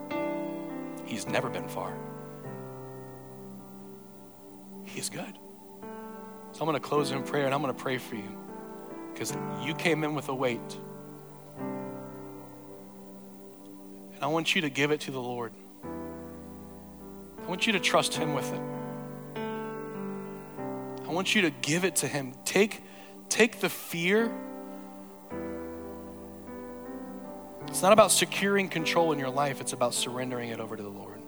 He's 1.05 1.27
never 1.27 1.49
been 1.49 1.67
far. 1.67 1.93
He's 4.85 5.09
good. 5.09 5.33
So 6.51 6.61
I'm 6.61 6.67
going 6.67 6.73
to 6.73 6.79
close 6.79 7.11
in 7.11 7.21
prayer 7.23 7.45
and 7.45 7.53
I'm 7.53 7.61
going 7.61 7.73
to 7.73 7.79
pray 7.79 7.97
for 7.97 8.15
you 8.15 8.37
because 9.13 9.35
you 9.61 9.73
came 9.75 10.03
in 10.03 10.15
with 10.15 10.29
a 10.29 10.35
weight. 10.35 10.77
And 14.13 14.23
I 14.23 14.27
want 14.27 14.55
you 14.55 14.61
to 14.61 14.69
give 14.69 14.91
it 14.91 15.01
to 15.01 15.11
the 15.11 15.21
Lord. 15.21 15.51
I 15.83 17.47
want 17.47 17.67
you 17.67 17.73
to 17.73 17.79
trust 17.79 18.15
Him 18.15 18.33
with 18.33 18.51
it. 18.53 18.74
I 21.07 21.11
want 21.11 21.35
you 21.35 21.43
to 21.43 21.49
give 21.49 21.85
it 21.85 21.97
to 21.97 22.07
Him. 22.07 22.33
Take, 22.45 22.81
take 23.29 23.59
the 23.59 23.69
fear. 23.69 24.31
It's 27.67 27.81
not 27.81 27.93
about 27.93 28.11
securing 28.11 28.69
control 28.69 29.11
in 29.11 29.19
your 29.19 29.29
life, 29.29 29.61
it's 29.61 29.73
about 29.73 29.93
surrendering 29.93 30.49
it 30.49 30.59
over 30.59 30.75
to 30.75 30.83
the 30.83 30.89
Lord. 30.89 31.19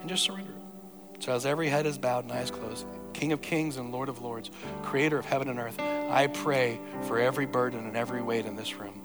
And 0.00 0.08
just 0.08 0.24
surrender 0.24 0.50
it. 0.50 1.22
So, 1.22 1.32
as 1.32 1.46
every 1.46 1.68
head 1.68 1.86
is 1.86 1.98
bowed 1.98 2.24
and 2.24 2.32
eyes 2.32 2.50
closed, 2.50 2.86
King 3.14 3.32
of 3.32 3.40
kings 3.40 3.76
and 3.76 3.92
Lord 3.92 4.08
of 4.08 4.20
lords, 4.20 4.50
creator 4.82 5.18
of 5.18 5.24
heaven 5.24 5.48
and 5.48 5.58
earth, 5.58 5.78
I 5.78 6.26
pray 6.26 6.78
for 7.02 7.18
every 7.18 7.46
burden 7.46 7.86
and 7.86 7.96
every 7.96 8.20
weight 8.20 8.44
in 8.44 8.56
this 8.56 8.74
room. 8.74 9.00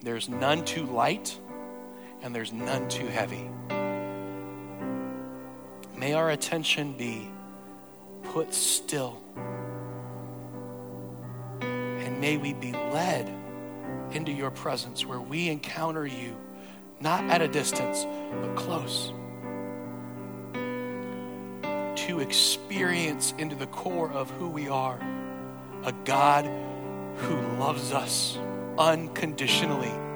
There's 0.00 0.28
none 0.28 0.64
too 0.64 0.84
light 0.86 1.36
and 2.22 2.34
there's 2.34 2.52
none 2.52 2.88
too 2.88 3.06
heavy. 3.06 3.50
May 5.96 6.14
our 6.14 6.30
attention 6.30 6.92
be 6.92 7.28
put 8.32 8.54
still. 8.54 9.20
And 11.60 12.20
may 12.20 12.36
we 12.36 12.54
be 12.54 12.72
led 12.72 13.32
into 14.12 14.32
your 14.32 14.50
presence 14.50 15.04
where 15.04 15.20
we 15.20 15.48
encounter 15.48 16.06
you, 16.06 16.36
not 17.00 17.24
at 17.24 17.42
a 17.42 17.48
distance, 17.48 18.06
but 18.40 18.54
close. 18.54 19.12
To 22.06 22.20
experience 22.20 23.34
into 23.38 23.54
the 23.56 23.66
core 23.66 24.10
of 24.10 24.30
who 24.32 24.48
we 24.48 24.68
are 24.68 24.98
a 25.84 25.92
God 26.04 26.44
who 27.16 27.36
loves 27.58 27.92
us 27.92 28.36
unconditionally. 28.78 30.07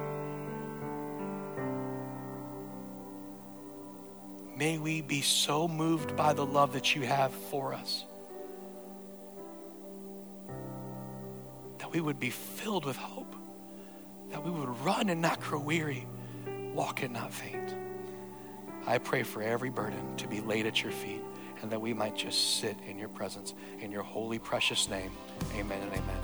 May 4.63 4.77
we 4.77 5.01
be 5.01 5.19
so 5.19 5.67
moved 5.67 6.15
by 6.15 6.31
the 6.31 6.45
love 6.45 6.71
that 6.71 6.95
you 6.95 7.01
have 7.01 7.33
for 7.33 7.73
us 7.73 8.05
that 11.79 11.91
we 11.91 11.99
would 11.99 12.17
be 12.17 12.29
filled 12.29 12.85
with 12.85 12.95
hope, 12.95 13.35
that 14.31 14.41
we 14.41 14.49
would 14.49 14.69
run 14.79 15.09
and 15.09 15.21
not 15.21 15.41
grow 15.41 15.59
weary, 15.59 16.07
walk 16.73 17.03
and 17.03 17.11
not 17.11 17.33
faint. 17.33 17.75
I 18.87 18.99
pray 18.99 19.23
for 19.23 19.41
every 19.41 19.69
burden 19.69 20.15
to 20.15 20.29
be 20.29 20.39
laid 20.39 20.65
at 20.65 20.81
your 20.81 20.93
feet 20.93 21.21
and 21.61 21.69
that 21.69 21.81
we 21.81 21.93
might 21.93 22.15
just 22.15 22.61
sit 22.61 22.77
in 22.87 22.97
your 22.97 23.09
presence. 23.09 23.53
In 23.81 23.91
your 23.91 24.03
holy, 24.03 24.39
precious 24.39 24.87
name, 24.87 25.11
amen 25.57 25.81
and 25.81 25.91
amen. 25.91 26.21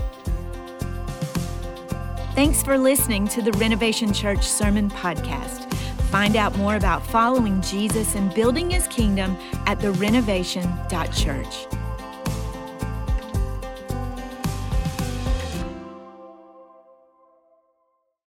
Thanks 2.36 2.64
for 2.64 2.78
listening 2.78 3.28
to 3.28 3.42
the 3.42 3.52
Renovation 3.52 4.14
Church 4.14 4.48
Sermon 4.48 4.90
Podcast. 4.90 5.69
Find 6.10 6.36
out 6.36 6.58
more 6.58 6.76
about 6.76 7.06
following 7.06 7.62
Jesus 7.62 8.16
and 8.16 8.34
building 8.34 8.72
his 8.72 8.88
kingdom 8.88 9.38
at 9.68 9.80
therenovation.church. 9.80 11.79